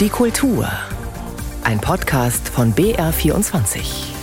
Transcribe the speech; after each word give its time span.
Die 0.00 0.08
Kultur. 0.08 0.66
Ein 1.62 1.78
Podcast 1.78 2.48
von 2.48 2.74
BR24. 2.74 4.19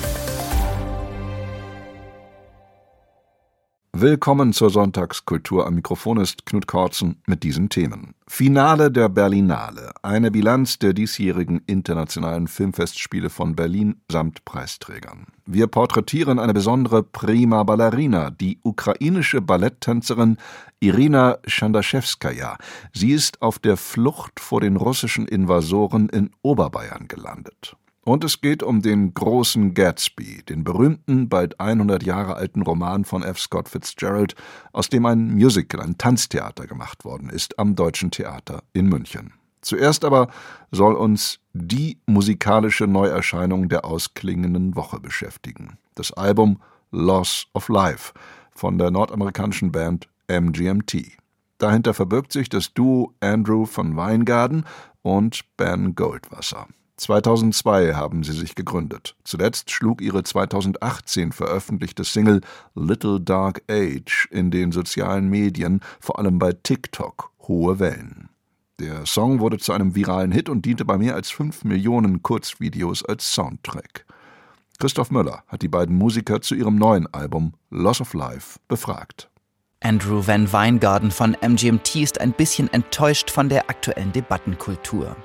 Willkommen 3.99 4.53
zur 4.53 4.69
Sonntagskultur. 4.69 5.65
Am 5.65 5.73
Mikrofon 5.73 6.19
ist 6.19 6.45
Knut 6.45 6.67
Kortzen 6.67 7.19
mit 7.25 7.41
diesen 7.41 7.69
Themen. 7.69 8.13
Finale 8.27 8.91
der 8.91 9.09
Berlinale. 9.09 9.91
Eine 10.03 10.29
Bilanz 10.29 10.77
der 10.77 10.93
diesjährigen 10.93 11.63
internationalen 11.65 12.47
Filmfestspiele 12.47 13.31
von 13.31 13.55
Berlin 13.55 13.99
samt 14.11 14.45
Preisträgern. 14.45 15.25
Wir 15.47 15.65
porträtieren 15.65 16.37
eine 16.37 16.53
besondere 16.53 17.01
Prima 17.01 17.63
Ballerina, 17.63 18.29
die 18.29 18.59
ukrainische 18.61 19.41
Balletttänzerin 19.41 20.37
Irina 20.79 21.39
Chandaschewskaja. 21.47 22.59
Sie 22.93 23.13
ist 23.13 23.41
auf 23.41 23.57
der 23.57 23.77
Flucht 23.77 24.39
vor 24.39 24.61
den 24.61 24.75
russischen 24.75 25.27
Invasoren 25.27 26.07
in 26.09 26.29
Oberbayern 26.43 27.07
gelandet. 27.07 27.75
Und 28.07 28.23
es 28.23 28.39
geht 28.39 28.63
um 28.63 28.81
den 28.81 29.13
großen 29.13 29.73
Gatsby, 29.73 30.41
den 30.47 30.63
berühmten, 30.63 31.27
bald 31.27 31.59
100 31.59 32.03
Jahre 32.03 32.37
alten 32.37 32.61
Roman 32.61 33.03
von 33.03 33.21
F. 33.21 33.37
Scott 33.37 33.67
Fitzgerald, 33.67 34.33
aus 34.71 34.87
dem 34.87 35.05
ein 35.05 35.33
Musical, 35.33 35.81
ein 35.81 35.97
Tanztheater 35.97 36.67
gemacht 36.67 37.03
worden 37.03 37.29
ist 37.29 37.59
am 37.59 37.75
Deutschen 37.75 38.09
Theater 38.09 38.63
in 38.71 38.87
München. 38.87 39.33
Zuerst 39.59 40.05
aber 40.05 40.29
soll 40.71 40.93
uns 40.93 41.39
die 41.51 41.99
musikalische 42.05 42.87
Neuerscheinung 42.87 43.67
der 43.67 43.83
ausklingenden 43.83 44.77
Woche 44.77 45.01
beschäftigen. 45.01 45.77
Das 45.95 46.13
Album 46.13 46.61
Loss 46.91 47.47
of 47.53 47.67
Life 47.67 48.13
von 48.51 48.77
der 48.77 48.89
nordamerikanischen 48.89 49.73
Band 49.73 50.07
MGMT. 50.29 51.17
Dahinter 51.57 51.93
verbirgt 51.93 52.31
sich 52.31 52.47
das 52.47 52.73
Duo 52.73 53.11
Andrew 53.19 53.65
von 53.65 53.97
Weingarten 53.97 54.63
und 55.01 55.41
Ben 55.57 55.93
Goldwasser. 55.93 56.67
2002 56.97 57.93
haben 57.93 58.23
sie 58.23 58.33
sich 58.33 58.55
gegründet. 58.55 59.15
Zuletzt 59.23 59.69
schlug 59.71 60.01
ihre 60.01 60.23
2018 60.23 61.31
veröffentlichte 61.31 62.03
Single 62.03 62.41
Little 62.73 63.21
Dark 63.21 63.61
Age 63.69 64.27
in 64.31 64.51
den 64.51 64.71
sozialen 64.71 65.29
Medien, 65.29 65.81
vor 65.99 66.17
allem 66.19 66.39
bei 66.39 66.53
TikTok, 66.53 67.31
hohe 67.47 67.79
Wellen. 67.79 68.29
Der 68.79 69.05
Song 69.05 69.39
wurde 69.39 69.57
zu 69.57 69.73
einem 69.73 69.95
viralen 69.95 70.31
Hit 70.31 70.49
und 70.49 70.65
diente 70.65 70.85
bei 70.85 70.97
mehr 70.97 71.15
als 71.15 71.31
fünf 71.31 71.63
Millionen 71.63 72.21
Kurzvideos 72.21 73.03
als 73.05 73.31
Soundtrack. 73.31 74.05
Christoph 74.79 75.09
Möller 75.09 75.43
hat 75.47 75.63
die 75.63 75.67
beiden 75.67 75.95
Musiker 75.95 76.41
zu 76.41 76.53
ihrem 76.53 76.75
neuen 76.75 77.11
Album 77.11 77.53
Loss 77.71 78.01
of 78.01 78.13
Life 78.13 78.59
befragt. 78.67 79.29
Andrew 79.79 80.25
Van 80.25 80.51
Weingarten 80.51 81.11
von 81.11 81.37
MGMT 81.39 81.97
ist 81.97 82.19
ein 82.19 82.33
bisschen 82.33 82.71
enttäuscht 82.73 83.29
von 83.29 83.47
der 83.47 83.69
aktuellen 83.69 84.11
Debattenkultur. 84.11 85.15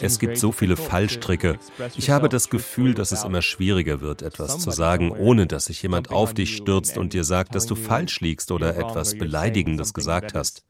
Es 0.00 0.18
gibt 0.20 0.38
so 0.38 0.52
viele 0.52 0.76
Fallstricke. 0.76 1.58
Ich 1.96 2.10
habe 2.10 2.28
das 2.28 2.50
Gefühl, 2.50 2.94
dass 2.94 3.10
es 3.10 3.24
immer 3.24 3.42
schwieriger 3.42 4.00
wird, 4.00 4.22
etwas 4.22 4.60
zu 4.60 4.70
sagen, 4.70 5.10
ohne 5.10 5.46
dass 5.46 5.64
sich 5.64 5.82
jemand 5.82 6.12
auf 6.12 6.34
dich 6.34 6.56
stürzt 6.56 6.96
und 6.96 7.12
dir 7.12 7.24
sagt, 7.24 7.56
dass 7.56 7.66
du 7.66 7.74
falsch 7.74 8.20
liegst 8.20 8.52
oder 8.52 8.76
etwas 8.76 9.18
Beleidigendes 9.18 9.92
gesagt 9.92 10.34
hast. 10.34 10.64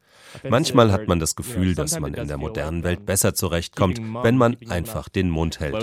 Manchmal 0.48 0.90
hat 0.90 1.06
man 1.08 1.20
das 1.20 1.36
Gefühl, 1.36 1.74
dass 1.74 2.00
man 2.00 2.14
in 2.14 2.26
der 2.26 2.38
modernen 2.38 2.82
Welt 2.84 3.04
besser 3.04 3.34
zurechtkommt, 3.34 4.00
wenn 4.22 4.38
man 4.38 4.56
einfach 4.68 5.10
den 5.10 5.28
Mund 5.28 5.60
hält. 5.60 5.74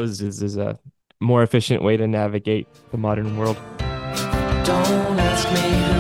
Don't 4.64 5.20
ask 5.20 5.52
me 5.54 5.91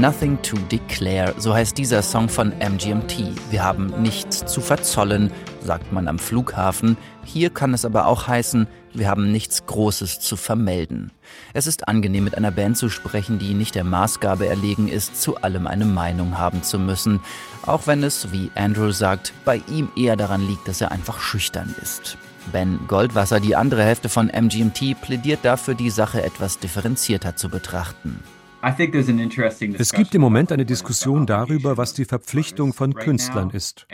Nothing 0.00 0.40
to 0.40 0.56
declare, 0.72 1.34
so 1.36 1.52
heißt 1.52 1.76
dieser 1.76 2.00
Song 2.00 2.30
von 2.30 2.54
MGMT. 2.58 3.34
Wir 3.50 3.62
haben 3.62 4.00
nichts 4.00 4.46
zu 4.46 4.62
verzollen, 4.62 5.30
sagt 5.62 5.92
man 5.92 6.08
am 6.08 6.18
Flughafen. 6.18 6.96
Hier 7.22 7.50
kann 7.50 7.74
es 7.74 7.84
aber 7.84 8.06
auch 8.06 8.26
heißen, 8.26 8.66
wir 8.94 9.10
haben 9.10 9.30
nichts 9.30 9.66
Großes 9.66 10.20
zu 10.20 10.36
vermelden. 10.36 11.12
Es 11.52 11.66
ist 11.66 11.86
angenehm, 11.86 12.24
mit 12.24 12.34
einer 12.34 12.50
Band 12.50 12.78
zu 12.78 12.88
sprechen, 12.88 13.38
die 13.38 13.52
nicht 13.52 13.74
der 13.74 13.84
Maßgabe 13.84 14.46
erlegen 14.46 14.88
ist, 14.88 15.20
zu 15.20 15.36
allem 15.36 15.66
eine 15.66 15.84
Meinung 15.84 16.38
haben 16.38 16.62
zu 16.62 16.78
müssen, 16.78 17.20
auch 17.66 17.86
wenn 17.86 18.02
es, 18.02 18.32
wie 18.32 18.50
Andrew 18.54 18.92
sagt, 18.92 19.34
bei 19.44 19.60
ihm 19.68 19.90
eher 19.98 20.16
daran 20.16 20.48
liegt, 20.48 20.66
dass 20.66 20.80
er 20.80 20.92
einfach 20.92 21.20
schüchtern 21.20 21.74
ist. 21.82 22.16
Ben 22.52 22.80
Goldwasser, 22.88 23.38
die 23.38 23.54
andere 23.54 23.84
Hälfte 23.84 24.08
von 24.08 24.28
MGMT, 24.28 24.98
plädiert 24.98 25.40
dafür, 25.42 25.74
die 25.74 25.90
Sache 25.90 26.22
etwas 26.22 26.58
differenzierter 26.58 27.36
zu 27.36 27.50
betrachten. 27.50 28.24
Es 28.62 29.92
gibt 29.92 30.14
im 30.14 30.20
Moment 30.20 30.52
eine 30.52 30.66
Diskussion 30.66 31.26
darüber, 31.26 31.76
was 31.76 31.94
die 31.94 32.04
Verpflichtung 32.04 32.72
von 32.72 32.94
Künstlern 32.94 33.50
ist. 33.50 33.86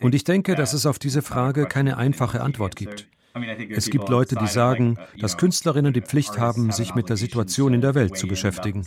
Und 0.00 0.14
ich 0.14 0.24
denke, 0.24 0.54
dass 0.54 0.72
es 0.72 0.86
auf 0.86 0.98
diese 0.98 1.22
Frage 1.22 1.66
keine 1.66 1.96
einfache 1.96 2.40
Antwort 2.40 2.76
gibt. 2.76 3.08
Es 3.68 3.90
gibt 3.90 4.08
Leute, 4.08 4.36
die 4.36 4.46
sagen, 4.46 4.96
dass 5.18 5.36
Künstlerinnen 5.36 5.92
die 5.92 6.00
Pflicht 6.00 6.38
haben, 6.38 6.70
sich 6.70 6.94
mit 6.94 7.08
der 7.08 7.16
Situation 7.16 7.74
in 7.74 7.80
der 7.82 7.94
Welt 7.94 8.16
zu 8.16 8.26
beschäftigen. 8.26 8.86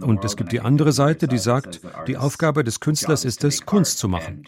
Und 0.00 0.24
es 0.24 0.36
gibt 0.36 0.52
die 0.52 0.60
andere 0.60 0.92
Seite, 0.92 1.28
die 1.28 1.38
sagt, 1.38 1.82
die 2.06 2.16
Aufgabe 2.16 2.64
des 2.64 2.80
Künstlers 2.80 3.24
ist 3.24 3.44
es, 3.44 3.66
Kunst 3.66 3.98
zu 3.98 4.08
machen. 4.08 4.44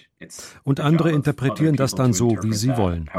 Und 0.64 0.80
andere 0.80 1.12
interpretieren 1.12 1.76
das 1.76 1.94
dann 1.94 2.12
so, 2.12 2.38
wie 2.42 2.54
sie 2.54 2.76
wollen. 2.76 3.10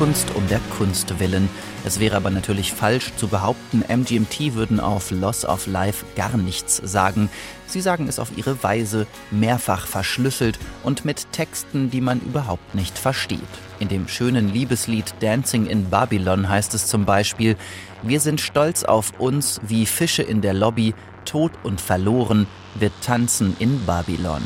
Kunst 0.00 0.34
um 0.34 0.48
der 0.48 0.60
Kunst 0.78 1.20
willen. 1.20 1.50
Es 1.84 2.00
wäre 2.00 2.16
aber 2.16 2.30
natürlich 2.30 2.72
falsch 2.72 3.12
zu 3.16 3.28
behaupten, 3.28 3.84
MGMT 3.86 4.54
würden 4.54 4.80
auf 4.80 5.10
Loss 5.10 5.44
of 5.44 5.66
Life 5.66 6.06
gar 6.16 6.38
nichts 6.38 6.78
sagen. 6.82 7.28
Sie 7.66 7.82
sagen 7.82 8.08
es 8.08 8.18
auf 8.18 8.30
ihre 8.34 8.62
Weise, 8.62 9.06
mehrfach 9.30 9.86
verschlüsselt 9.86 10.58
und 10.84 11.04
mit 11.04 11.30
Texten, 11.32 11.90
die 11.90 12.00
man 12.00 12.18
überhaupt 12.22 12.74
nicht 12.74 12.96
versteht. 12.96 13.40
In 13.78 13.88
dem 13.88 14.08
schönen 14.08 14.50
Liebeslied 14.50 15.12
Dancing 15.20 15.66
in 15.66 15.90
Babylon 15.90 16.48
heißt 16.48 16.72
es 16.72 16.86
zum 16.86 17.04
Beispiel, 17.04 17.58
wir 18.02 18.20
sind 18.20 18.40
stolz 18.40 18.84
auf 18.84 19.12
uns 19.20 19.60
wie 19.64 19.84
Fische 19.84 20.22
in 20.22 20.40
der 20.40 20.54
Lobby, 20.54 20.94
tot 21.26 21.52
und 21.62 21.78
verloren, 21.78 22.46
wir 22.74 22.90
tanzen 23.02 23.54
in 23.58 23.84
Babylon. 23.84 24.40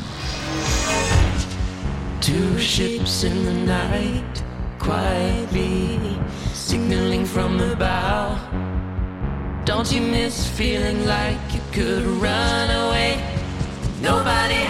Two 2.19 2.59
ships 2.59 3.23
in 3.23 3.45
the 3.45 3.53
night 3.65 4.43
quietly, 4.85 6.19
signaling 6.53 7.25
from 7.25 7.57
the 7.57 7.75
bow. 7.75 8.37
Don't 9.65 9.91
you 9.91 9.99
miss 9.99 10.47
feeling 10.47 11.07
like 11.07 11.39
you 11.51 11.61
could 11.71 12.03
run 12.21 12.69
away? 12.69 13.17
Nobody. 13.99 14.64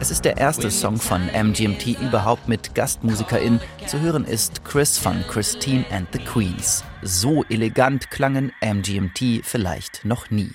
Es 0.00 0.12
ist 0.12 0.24
der 0.24 0.36
erste 0.36 0.70
Song 0.70 0.96
von 0.96 1.26
MGMT 1.26 2.00
überhaupt 2.00 2.48
mit 2.48 2.76
GastmusikerIn. 2.76 3.60
Zu 3.88 4.00
hören 4.00 4.24
ist 4.24 4.64
Chris 4.64 4.96
von 4.96 5.24
Christine 5.26 5.84
and 5.90 6.06
the 6.12 6.20
Queens. 6.20 6.84
So 7.02 7.42
elegant 7.50 8.08
klangen 8.08 8.52
MGMT 8.60 9.44
vielleicht 9.44 10.04
noch 10.04 10.30
nie. 10.30 10.52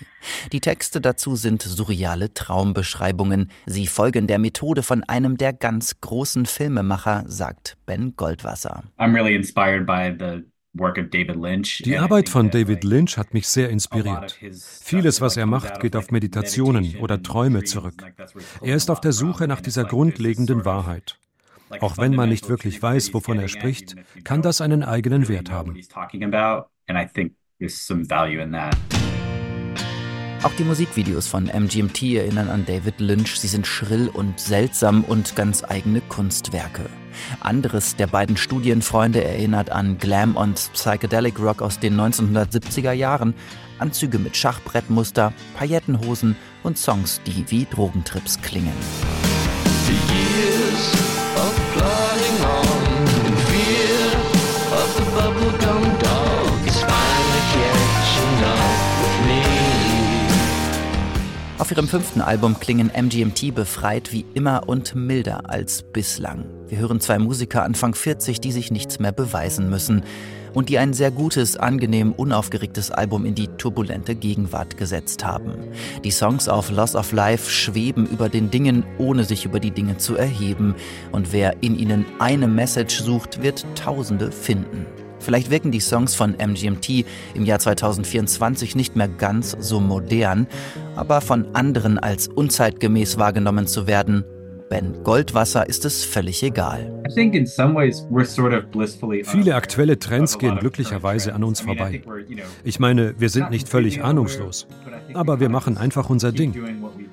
Die 0.54 0.62
Texte 0.62 1.02
dazu 1.02 1.36
sind 1.36 1.62
surreale 1.62 2.34
Traumbeschreibungen. 2.34 3.51
Sie 3.66 3.88
folgen 3.88 4.28
der 4.28 4.40
Methode 4.40 4.81
von 4.81 5.04
einem 5.04 5.36
der 5.36 5.51
ganz 5.51 6.00
großen 6.00 6.45
Filmemacher, 6.45 7.25
sagt 7.28 7.75
Ben 7.86 8.16
Goldwasser. 8.16 8.84
I'm 8.98 9.13
really 9.13 9.36
inspired 9.36 9.86
by 9.86 10.16
the 10.18 10.53
die 10.75 11.98
Arbeit 12.00 12.30
von 12.30 12.50
David 12.50 12.84
Lynch 12.84 13.18
hat 13.18 13.34
mich 13.34 13.48
sehr 13.48 13.70
inspiriert. 13.70 14.40
Vieles, 14.81 15.22
was 15.22 15.38
er 15.38 15.46
macht, 15.46 15.80
geht 15.80 15.96
auf 15.96 16.10
Meditationen 16.10 16.98
oder 16.98 17.22
Träume 17.22 17.64
zurück. 17.64 18.04
Er 18.62 18.75
ist 18.75 18.90
auf 18.90 19.00
der 19.00 19.12
Suche 19.12 19.48
nach 19.48 19.62
dieser 19.62 19.84
grundlegenden 19.84 20.66
Wahrheit. 20.66 21.20
Auch 21.80 21.98
wenn 21.98 22.16
man 22.16 22.30
nicht 22.30 22.50
wirklich 22.50 22.81
weiß, 22.81 23.14
wovon 23.14 23.40
er 23.40 23.50
spricht, 23.50 23.96
kann 24.24 24.42
das 24.42 24.62
einen 24.62 24.84
eigenen 24.84 25.28
Wert 25.28 25.52
haben. 25.52 25.78
Auch 30.44 30.51
die 30.57 30.66
Musikvideos 30.66 31.25
von 31.25 31.45
MGMT 31.45 32.04
erinnern 32.16 32.50
an 32.50 32.66
David 32.66 33.00
Lynch. 33.00 33.40
Sie 33.40 33.48
sind 33.48 33.66
schrill 33.66 34.10
und 34.10 34.42
seltsam 34.42 35.06
und 35.06 35.38
ganz 35.38 35.63
eigene 35.63 36.01
Kunstwerke. 36.01 36.90
Anderes 37.40 37.95
der 37.95 38.07
beiden 38.07 38.36
Studienfreunde 38.36 39.24
erinnert 39.24 39.69
an 39.69 39.98
Glam 40.00 40.36
und 40.36 40.56
Psychedelic 40.74 41.40
Rock 41.40 41.62
aus 41.62 41.80
den 41.80 41.95
1970er 41.98 42.92
Jahren. 42.92 43.36
Anzüge 43.80 44.19
mit 44.19 44.36
Schachbrettmuster, 44.36 45.34
Paillettenhosen 45.56 46.36
und 46.62 46.78
Songs, 46.78 47.22
die 47.25 47.50
wie 47.50 47.66
Drogentrips 47.66 48.42
klingen. 48.42 48.74
Ihrem 61.74 61.88
fünften 61.88 62.22
Album 62.22 62.60
klingen 62.60 62.92
MGMT 62.96 63.56
befreit 63.56 64.12
wie 64.12 64.25
immer 64.36 64.70
und 64.70 64.94
milder 64.94 65.50
als 65.50 65.81
bislang. 65.81 66.46
Wir 66.68 66.78
hören 66.78 67.00
zwei 67.00 67.18
Musiker 67.18 67.64
Anfang 67.64 67.96
40, 67.96 68.40
die 68.40 68.52
sich 68.52 68.70
nichts 68.70 69.00
mehr 69.00 69.12
beweisen 69.12 69.72
müssen 69.72 70.04
und 70.54 70.70
die 70.70 70.78
ein 70.78 70.94
sehr 70.94 71.10
gutes, 71.10 71.58
angenehm 71.58 72.12
unaufgeregtes 72.12 72.92
Album 72.92 73.25
in 73.25 73.34
die 73.34 73.48
turbulente 73.48 74.14
Gegenwart 74.14 74.78
gesetzt 74.78 75.25
haben. 75.25 75.54
Die 76.04 76.12
Songs 76.12 76.48
auf 76.48 76.70
Loss 76.70 76.96
of 76.96 77.12
Life 77.12 77.50
schweben 77.50 78.06
über 78.06 78.30
den 78.30 78.52
Dingen, 78.52 78.86
ohne 79.00 79.24
sich 79.24 79.44
über 79.44 79.60
die 79.60 79.72
Dinge 79.72 79.98
zu 79.98 80.16
erheben. 80.16 80.76
Und 81.12 81.34
wer 81.34 81.64
in 81.64 81.76
ihnen 81.76 82.06
eine 82.19 82.48
Message 82.48 83.02
sucht, 83.02 83.42
wird 83.42 83.66
Tausende 83.74 84.31
finden. 84.31 84.86
Vielleicht 85.24 85.50
wirken 85.50 85.72
die 85.72 85.80
Songs 85.80 86.16
von 86.16 86.36
MGMT 86.38 87.06
im 87.34 87.46
Jahr 87.46 87.60
2024 87.60 88.75
nicht 88.75 88.96
mehr 88.96 89.08
ganz 89.08 89.56
so 89.60 89.80
modern, 89.80 90.48
aber 90.96 91.22
von 91.22 91.56
anderen 91.56 91.98
als 91.98 92.28
unzeitgemäß 92.28 93.18
wahrgenommen 93.18 93.66
zu 93.66 93.88
werden, 93.88 94.25
Ben 94.70 95.04
Goldwasser 95.04 95.70
ist 95.70 95.86
es 95.86 96.04
völlig 96.04 96.42
egal. 96.42 97.04
Viele 99.24 99.56
aktuelle 99.56 100.00
Trends 100.00 100.40
gehen 100.40 100.58
glücklicherweise 100.58 101.36
an 101.36 101.44
uns 101.44 101.62
vorbei. 101.62 102.02
Ich 102.64 102.80
meine, 102.80 103.14
wir 103.19 103.30
sind 103.30 103.52
nicht 103.52 103.69
völlig 103.69 104.04
ahnungslos, 104.04 104.68
aber 105.14 105.40
wir 105.40 105.50
machen 105.50 105.78
einfach 105.78 106.10
unser 106.10 106.31
Ding. 106.31 106.56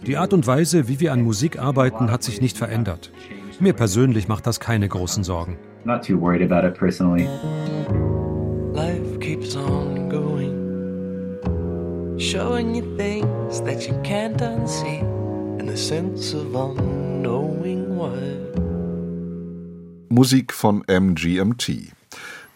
Die 0.07 0.17
Art 0.17 0.33
und 0.33 0.47
Weise, 0.47 0.89
wie 0.89 1.01
wir 1.01 1.13
an 1.13 1.21
Musik 1.21 1.59
arbeiten, 1.59 2.11
hat 2.11 2.23
sich 2.23 2.41
nicht 2.41 2.57
verändert. 2.57 3.13
Mir 3.59 3.75
persönlich 3.75 4.27
macht 4.27 4.47
das 4.47 4.59
keine 4.59 4.89
großen 4.89 5.23
Sorgen. 5.23 5.59
Not 5.85 6.03
too 6.03 6.19
worried 6.19 6.43
about 6.43 6.65
it 6.65 6.75
personally. 6.75 7.27
Life 8.73 9.21
keeps 9.21 9.57
on 9.57 10.09
going, 10.09 10.57
showing 12.19 12.75
you 12.75 12.97
things 12.97 13.61
that 13.63 13.89
you 13.89 13.99
can't 14.05 14.37
unsee, 14.37 15.01
in 15.59 15.67
the 15.67 15.77
sense 15.77 16.35
of 16.35 16.55
unknowing 16.55 17.97
why. 17.97 18.19
Musik 20.11 20.53
von 20.53 20.83
MGMT. 20.85 21.93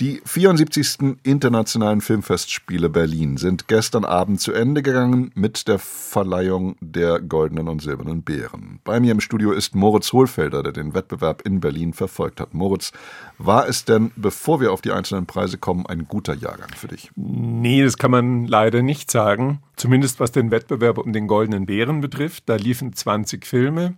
Die 0.00 0.20
74. 0.24 1.18
Internationalen 1.22 2.00
Filmfestspiele 2.00 2.88
Berlin 2.88 3.36
sind 3.36 3.68
gestern 3.68 4.04
Abend 4.04 4.40
zu 4.40 4.52
Ende 4.52 4.82
gegangen 4.82 5.30
mit 5.36 5.68
der 5.68 5.78
Verleihung 5.78 6.74
der 6.80 7.20
Goldenen 7.20 7.68
und 7.68 7.80
Silbernen 7.80 8.22
Bären. 8.22 8.80
Bei 8.82 8.98
mir 8.98 9.12
im 9.12 9.20
Studio 9.20 9.52
ist 9.52 9.76
Moritz 9.76 10.12
Hohlfelder, 10.12 10.64
der 10.64 10.72
den 10.72 10.94
Wettbewerb 10.94 11.42
in 11.42 11.60
Berlin 11.60 11.92
verfolgt 11.92 12.40
hat. 12.40 12.54
Moritz, 12.54 12.90
war 13.38 13.68
es 13.68 13.84
denn, 13.84 14.10
bevor 14.16 14.60
wir 14.60 14.72
auf 14.72 14.80
die 14.80 14.90
einzelnen 14.90 15.26
Preise 15.26 15.58
kommen, 15.58 15.86
ein 15.86 16.08
guter 16.08 16.34
Jahrgang 16.34 16.70
für 16.74 16.88
dich? 16.88 17.12
Nee, 17.14 17.84
das 17.84 17.96
kann 17.96 18.10
man 18.10 18.48
leider 18.48 18.82
nicht 18.82 19.12
sagen. 19.12 19.60
Zumindest 19.76 20.18
was 20.18 20.32
den 20.32 20.50
Wettbewerb 20.50 20.98
um 20.98 21.12
den 21.12 21.28
Goldenen 21.28 21.66
Bären 21.66 22.00
betrifft. 22.00 22.48
Da 22.48 22.56
liefen 22.56 22.94
20 22.94 23.46
Filme, 23.46 23.94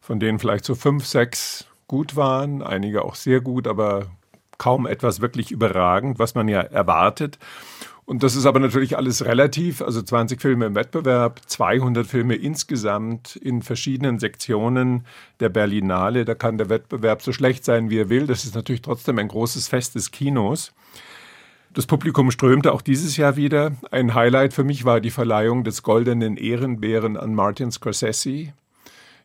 von 0.00 0.18
denen 0.18 0.40
vielleicht 0.40 0.64
so 0.64 0.74
fünf, 0.74 1.06
sechs 1.06 1.66
gut 1.86 2.16
waren, 2.16 2.62
einige 2.62 3.04
auch 3.04 3.14
sehr 3.14 3.40
gut, 3.40 3.68
aber 3.68 4.06
kaum 4.60 4.86
etwas 4.86 5.20
wirklich 5.20 5.50
überragend, 5.50 6.18
was 6.18 6.34
man 6.34 6.46
ja 6.46 6.60
erwartet. 6.60 7.38
Und 8.04 8.22
das 8.22 8.36
ist 8.36 8.44
aber 8.44 8.60
natürlich 8.60 8.96
alles 8.96 9.24
relativ. 9.24 9.80
Also 9.80 10.02
20 10.02 10.40
Filme 10.40 10.66
im 10.66 10.74
Wettbewerb, 10.74 11.40
200 11.46 12.06
Filme 12.06 12.34
insgesamt 12.34 13.36
in 13.36 13.62
verschiedenen 13.62 14.18
Sektionen 14.18 15.06
der 15.38 15.48
Berlinale. 15.48 16.24
Da 16.24 16.34
kann 16.34 16.58
der 16.58 16.68
Wettbewerb 16.68 17.22
so 17.22 17.32
schlecht 17.32 17.64
sein, 17.64 17.88
wie 17.88 18.00
er 18.00 18.10
will. 18.10 18.26
Das 18.26 18.44
ist 18.44 18.54
natürlich 18.54 18.82
trotzdem 18.82 19.18
ein 19.18 19.28
großes 19.28 19.68
Fest 19.68 19.94
des 19.94 20.10
Kinos. 20.10 20.72
Das 21.72 21.86
Publikum 21.86 22.30
strömte 22.30 22.72
auch 22.72 22.82
dieses 22.82 23.16
Jahr 23.16 23.36
wieder. 23.36 23.72
Ein 23.90 24.14
Highlight 24.14 24.52
für 24.52 24.64
mich 24.64 24.84
war 24.84 25.00
die 25.00 25.12
Verleihung 25.12 25.64
des 25.64 25.82
Goldenen 25.82 26.36
Ehrenbären 26.36 27.16
an 27.16 27.34
Martin 27.34 27.70
Scorsese. 27.70 28.52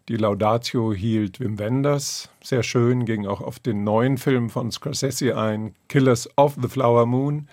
Die 0.08 0.18
Laudatio 0.18 0.94
hielt 0.94 1.40
Wim 1.40 1.58
Wenders. 1.58 2.30
Sehr 2.44 2.62
schön, 2.62 3.06
ging 3.06 3.26
auch 3.26 3.42
auf 3.42 3.58
den 3.58 3.84
neuen 3.84 4.20
Film 4.20 4.52
von 4.52 4.72
Scorsese 4.72 5.36
ein, 5.36 5.74
Killers 5.88 6.30
of 6.38 6.56
the 6.62 6.68
Flower 6.68 7.08
Moon, 7.08 7.48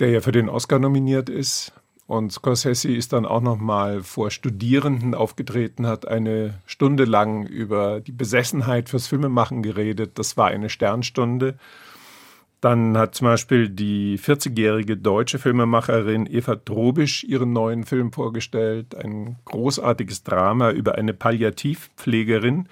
der 0.00 0.08
ja 0.08 0.22
für 0.22 0.32
den 0.32 0.48
Oscar 0.48 0.78
nominiert 0.78 1.28
ist. 1.28 1.72
Und 2.06 2.32
Scorsese 2.32 2.90
ist 2.90 3.12
dann 3.12 3.26
auch 3.26 3.42
nochmal 3.42 4.02
vor 4.02 4.30
Studierenden 4.30 5.14
aufgetreten, 5.14 5.86
hat 5.86 6.08
eine 6.08 6.54
Stunde 6.64 7.04
lang 7.04 7.44
über 7.46 8.00
die 8.00 8.12
Besessenheit 8.12 8.88
fürs 8.88 9.06
Filmemachen 9.06 9.62
geredet. 9.62 10.18
Das 10.18 10.38
war 10.38 10.46
eine 10.48 10.70
Sternstunde. 10.70 11.58
Dann 12.64 12.96
hat 12.96 13.14
zum 13.14 13.26
Beispiel 13.26 13.68
die 13.68 14.18
40-jährige 14.18 14.96
deutsche 14.96 15.38
Filmemacherin 15.38 16.24
Eva 16.24 16.54
Drobisch 16.54 17.22
ihren 17.22 17.52
neuen 17.52 17.84
Film 17.84 18.10
vorgestellt. 18.10 18.94
Ein 18.94 19.36
großartiges 19.44 20.22
Drama 20.22 20.70
über 20.70 20.94
eine 20.94 21.12
Palliativpflegerin. 21.12 22.70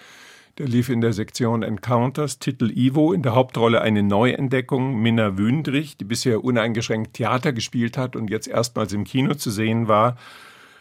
Der 0.56 0.66
lief 0.66 0.88
in 0.88 1.02
der 1.02 1.12
Sektion 1.12 1.62
Encounters, 1.62 2.38
Titel 2.38 2.70
Ivo, 2.74 3.12
in 3.12 3.20
der 3.20 3.34
Hauptrolle 3.34 3.82
eine 3.82 4.02
Neuentdeckung, 4.02 4.98
Minna 5.02 5.36
Wündrich, 5.36 5.98
die 5.98 6.06
bisher 6.06 6.42
uneingeschränkt 6.42 7.12
Theater 7.12 7.52
gespielt 7.52 7.98
hat 7.98 8.16
und 8.16 8.30
jetzt 8.30 8.48
erstmals 8.48 8.94
im 8.94 9.04
Kino 9.04 9.34
zu 9.34 9.50
sehen 9.50 9.88
war. 9.88 10.16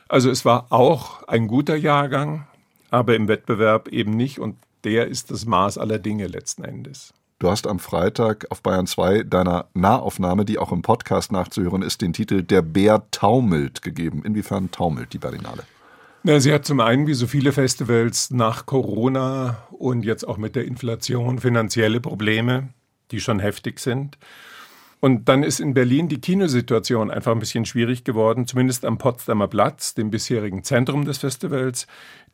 Also 0.07 0.29
es 0.29 0.45
war 0.45 0.67
auch 0.69 1.27
ein 1.27 1.47
guter 1.47 1.75
Jahrgang, 1.75 2.47
aber 2.91 3.17
im 3.17 3.27
Wettbewerb 3.27 3.89
eben 3.89 4.11
nicht 4.11 4.39
und 4.39 4.55
der 4.85 5.07
ist 5.07 5.31
das 5.31 5.45
Maß 5.45 5.77
aller 5.77 5.99
Dinge 5.99 6.27
letzten 6.27 6.63
Endes. 6.63 7.13
Du 7.41 7.49
hast 7.49 7.65
am 7.65 7.79
Freitag 7.79 8.45
auf 8.51 8.61
Bayern 8.61 8.85
2 8.85 9.23
deiner 9.23 9.65
Nahaufnahme, 9.73 10.45
die 10.45 10.59
auch 10.59 10.71
im 10.71 10.83
Podcast 10.83 11.31
nachzuhören 11.31 11.81
ist, 11.81 12.03
den 12.03 12.13
Titel 12.13 12.43
Der 12.43 12.61
Bär 12.61 13.07
taumelt 13.09 13.81
gegeben. 13.81 14.21
Inwiefern 14.23 14.69
taumelt 14.69 15.11
die 15.11 15.17
Berlinale? 15.17 15.63
Na, 16.21 16.39
sie 16.39 16.53
hat 16.53 16.65
zum 16.65 16.79
einen, 16.81 17.07
wie 17.07 17.15
so 17.15 17.25
viele 17.25 17.51
Festivals, 17.51 18.29
nach 18.29 18.67
Corona 18.67 19.57
und 19.71 20.05
jetzt 20.05 20.27
auch 20.27 20.37
mit 20.37 20.55
der 20.55 20.65
Inflation 20.65 21.39
finanzielle 21.39 21.99
Probleme, 21.99 22.69
die 23.09 23.19
schon 23.19 23.39
heftig 23.39 23.79
sind. 23.79 24.19
Und 24.99 25.27
dann 25.27 25.41
ist 25.41 25.59
in 25.59 25.73
Berlin 25.73 26.09
die 26.09 26.21
Kinosituation 26.21 27.09
einfach 27.09 27.31
ein 27.31 27.39
bisschen 27.39 27.65
schwierig 27.65 28.03
geworden, 28.03 28.45
zumindest 28.45 28.85
am 28.85 28.99
Potsdamer 28.99 29.47
Platz, 29.47 29.95
dem 29.95 30.11
bisherigen 30.11 30.63
Zentrum 30.63 31.05
des 31.05 31.17
Festivals. 31.17 31.87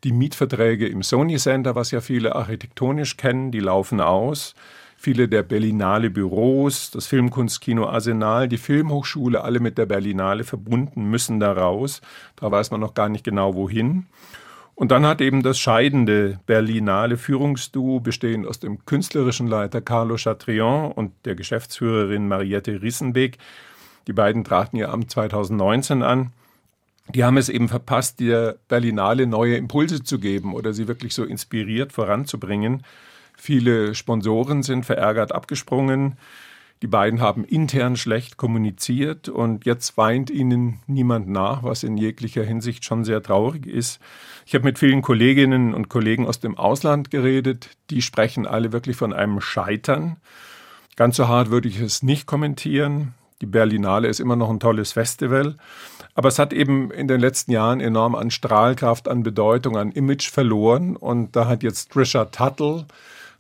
Die 0.03 0.11
Mietverträge 0.11 0.85
im 0.85 1.01
Sony 1.01 1.37
Center, 1.37 1.75
was 1.75 1.91
ja 1.91 2.01
viele 2.01 2.35
architektonisch 2.35 3.15
kennen, 3.15 3.53
die 3.53 3.61
laufen 3.61 4.01
aus 4.01 4.53
viele 4.97 5.29
der 5.29 5.43
Berlinale 5.43 6.09
Büros, 6.09 6.91
das 6.91 7.07
Filmkunstkino 7.07 7.87
Arsenal, 7.87 8.49
die 8.49 8.57
Filmhochschule, 8.57 9.43
alle 9.43 9.59
mit 9.59 9.77
der 9.77 9.85
Berlinale 9.85 10.43
verbunden, 10.43 11.09
müssen 11.09 11.39
da 11.39 11.53
raus. 11.53 12.01
Da 12.35 12.51
weiß 12.51 12.71
man 12.71 12.81
noch 12.81 12.95
gar 12.95 13.07
nicht 13.07 13.23
genau 13.23 13.55
wohin. 13.55 14.07
Und 14.75 14.91
dann 14.91 15.05
hat 15.05 15.21
eben 15.21 15.41
das 15.43 15.57
scheidende 15.57 16.39
Berlinale 16.45 17.17
Führungsduo, 17.17 17.99
bestehend 17.99 18.45
aus 18.45 18.59
dem 18.59 18.85
künstlerischen 18.85 19.47
Leiter 19.47 19.81
Carlo 19.81 20.17
Chatrion 20.17 20.91
und 20.91 21.13
der 21.25 21.35
Geschäftsführerin 21.35 22.27
Mariette 22.27 22.81
Rissenbeck, 22.81 23.37
die 24.07 24.13
beiden 24.13 24.43
traten 24.43 24.77
ihr 24.77 24.89
Amt 24.89 25.11
2019 25.11 26.01
an, 26.01 26.31
die 27.13 27.23
haben 27.23 27.37
es 27.37 27.49
eben 27.49 27.69
verpasst, 27.69 28.19
der 28.19 28.57
Berlinale 28.67 29.27
neue 29.27 29.55
Impulse 29.55 30.03
zu 30.03 30.19
geben 30.19 30.53
oder 30.53 30.73
sie 30.73 30.87
wirklich 30.87 31.13
so 31.13 31.23
inspiriert 31.23 31.93
voranzubringen. 31.93 32.83
Viele 33.37 33.95
Sponsoren 33.95 34.63
sind 34.63 34.85
verärgert 34.85 35.33
abgesprungen. 35.33 36.17
Die 36.81 36.87
beiden 36.87 37.21
haben 37.21 37.43
intern 37.43 37.95
schlecht 37.95 38.37
kommuniziert 38.37 39.29
und 39.29 39.65
jetzt 39.65 39.97
weint 39.97 40.29
ihnen 40.29 40.79
niemand 40.85 41.27
nach, 41.27 41.63
was 41.63 41.83
in 41.83 41.97
jeglicher 41.97 42.43
Hinsicht 42.43 42.85
schon 42.85 43.03
sehr 43.03 43.23
traurig 43.23 43.65
ist. 43.65 43.99
Ich 44.45 44.53
habe 44.53 44.65
mit 44.65 44.77
vielen 44.77 45.01
Kolleginnen 45.01 45.73
und 45.73 45.89
Kollegen 45.89 46.27
aus 46.27 46.39
dem 46.39 46.57
Ausland 46.57 47.09
geredet. 47.09 47.69
Die 47.89 48.01
sprechen 48.01 48.45
alle 48.45 48.73
wirklich 48.73 48.95
von 48.95 49.11
einem 49.11 49.41
Scheitern. 49.41 50.17
Ganz 50.95 51.15
so 51.15 51.27
hart 51.27 51.49
würde 51.49 51.67
ich 51.67 51.79
es 51.79 52.03
nicht 52.03 52.27
kommentieren. 52.27 53.13
Die 53.41 53.47
Berlinale 53.47 54.07
ist 54.07 54.19
immer 54.19 54.35
noch 54.35 54.49
ein 54.49 54.59
tolles 54.59 54.91
Festival. 54.91 55.55
Aber 56.15 56.29
es 56.29 56.39
hat 56.39 56.53
eben 56.53 56.91
in 56.91 57.07
den 57.07 57.19
letzten 57.19 57.51
Jahren 57.51 57.79
enorm 57.79 58.15
an 58.15 58.31
Strahlkraft, 58.31 59.07
an 59.07 59.21
Bedeutung, 59.23 59.77
an 59.77 59.91
Image 59.91 60.29
verloren. 60.29 60.95
Und 60.95 61.35
da 61.35 61.47
hat 61.47 61.63
jetzt 61.63 61.91
Trisha 61.91 62.25
Tuttle, 62.25 62.85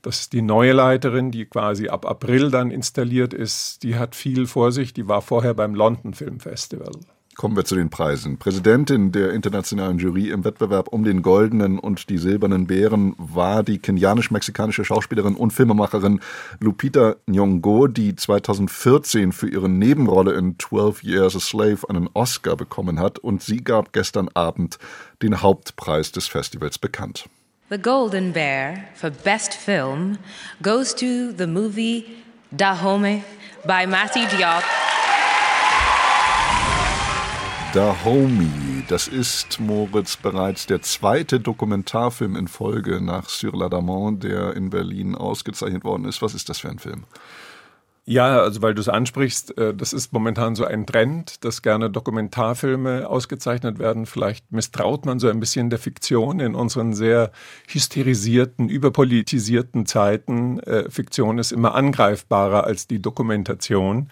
das 0.01 0.21
ist 0.21 0.33
die 0.33 0.41
neue 0.41 0.73
Leiterin, 0.73 1.31
die 1.31 1.45
quasi 1.45 1.89
ab 1.89 2.05
April 2.05 2.51
dann 2.51 2.71
installiert 2.71 3.33
ist. 3.33 3.83
Die 3.83 3.95
hat 3.95 4.15
viel 4.15 4.47
vor 4.47 4.71
sich. 4.71 4.93
Die 4.93 5.07
war 5.07 5.21
vorher 5.21 5.53
beim 5.53 5.75
London 5.75 6.13
Film 6.13 6.39
Festival. 6.39 6.91
Kommen 7.37 7.55
wir 7.55 7.65
zu 7.65 7.75
den 7.75 7.91
Preisen. 7.91 8.39
Präsidentin 8.39 9.11
der 9.11 9.31
internationalen 9.31 9.99
Jury 9.99 10.31
im 10.31 10.43
Wettbewerb 10.43 10.87
um 10.87 11.03
den 11.03 11.21
goldenen 11.21 11.77
und 11.77 12.09
die 12.09 12.17
silbernen 12.17 12.65
Bären 12.65 13.13
war 13.19 13.61
die 13.61 13.77
kenianisch-mexikanische 13.77 14.83
Schauspielerin 14.83 15.35
und 15.35 15.53
Filmemacherin 15.53 16.19
Lupita 16.59 17.15
Nyong'o, 17.27 17.89
die 17.89 18.15
2014 18.15 19.33
für 19.33 19.47
ihre 19.47 19.69
Nebenrolle 19.69 20.33
in 20.33 20.57
12 20.57 21.03
Years 21.03 21.35
a 21.35 21.39
Slave 21.39 21.87
einen 21.89 22.09
Oscar 22.15 22.55
bekommen 22.55 22.99
hat 22.99 23.19
und 23.19 23.43
sie 23.43 23.63
gab 23.63 23.93
gestern 23.93 24.29
Abend 24.33 24.79
den 25.21 25.43
Hauptpreis 25.43 26.11
des 26.11 26.25
Festivals 26.25 26.79
bekannt. 26.79 27.29
The 27.69 27.77
Golden 27.77 28.31
Bear 28.31 28.87
for 28.95 29.09
Best 29.09 29.53
Film 29.53 30.19
goes 30.61 30.93
to 30.93 31.33
the 31.33 31.47
movie 31.47 32.23
Dahomey 32.55 33.25
by 33.65 33.85
Matthew 33.85 34.23
Diop. 34.27 34.63
Dahomey, 37.73 38.85
das 38.87 39.09
ist 39.09 39.59
Moritz 39.59 40.15
bereits 40.15 40.65
der 40.67 40.81
zweite 40.81 41.41
Dokumentarfilm 41.41 42.37
in 42.37 42.47
Folge 42.47 43.01
nach 43.01 43.27
Sur 43.27 43.53
l'Adamant, 43.53 44.19
der 44.23 44.55
in 44.55 44.69
Berlin 44.69 45.13
ausgezeichnet 45.13 45.83
worden 45.83 46.05
ist. 46.05 46.21
Was 46.21 46.35
ist 46.35 46.47
das 46.47 46.59
für 46.59 46.69
ein 46.69 46.79
Film? 46.79 47.03
Ja, 48.09 48.39
also 48.39 48.61
weil 48.61 48.73
du 48.73 48.79
es 48.79 48.87
ansprichst, 48.87 49.57
äh, 49.57 49.73
das 49.73 49.91
ist 49.91 50.13
momentan 50.13 50.55
so 50.55 50.63
ein 50.63 50.85
Trend, 50.85 51.43
dass 51.43 51.61
gerne 51.61 51.89
Dokumentarfilme 51.89 53.09
ausgezeichnet 53.09 53.79
werden. 53.79 54.05
Vielleicht 54.05 54.49
misstraut 54.49 55.05
man 55.05 55.19
so 55.19 55.27
ein 55.27 55.41
bisschen 55.41 55.69
der 55.69 55.77
Fiktion 55.77 56.39
in 56.39 56.55
unseren 56.55 56.93
sehr 56.93 57.33
hysterisierten, 57.67 58.69
überpolitisierten 58.69 59.85
Zeiten. 59.85 60.59
Äh, 60.61 60.89
Fiktion 60.89 61.37
ist 61.37 61.51
immer 61.51 61.75
angreifbarer 61.75 62.63
als 62.63 62.87
die 62.87 63.01
Dokumentation. 63.01 64.07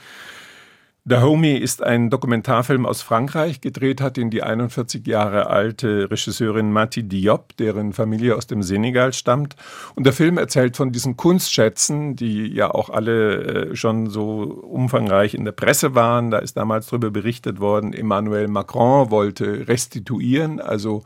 Dahomey 1.08 1.56
ist 1.56 1.84
ein 1.84 2.10
Dokumentarfilm 2.10 2.88
aus 2.88 3.04
Frankreich. 3.04 3.62
Gedreht 3.62 4.02
hat 4.02 4.18
ihn 4.18 4.32
die 4.32 4.42
41 4.42 5.06
Jahre 5.06 5.52
alte 5.52 6.10
Regisseurin 6.10 6.72
Mati 6.72 7.04
Diop, 7.04 7.56
deren 7.58 7.94
Familie 7.94 8.36
aus 8.36 8.48
dem 8.48 8.64
Senegal 8.64 9.14
stammt. 9.14 9.56
Und 9.94 10.08
der 10.08 10.14
Film 10.14 10.40
erzählt 10.40 10.76
von 10.76 10.92
diesen 10.92 11.16
Kunstschätzen, 11.16 12.16
die 12.16 12.48
ja 12.48 12.72
auch 12.72 12.90
alle 12.90 13.36
äh, 13.36 13.76
schon 13.76 14.10
so 14.10 14.42
umfangreich 14.64 15.36
in 15.36 15.46
der 15.46 15.52
Presse 15.52 15.94
waren. 15.94 16.32
Da 16.32 16.40
ist 16.40 16.58
damals 16.58 16.88
darüber 16.88 17.12
berichtet 17.12 17.60
worden, 17.60 17.94
Emmanuel 17.94 18.48
Macron 18.48 19.12
wollte 19.12 19.68
restituieren, 19.68 20.60
also 20.60 21.04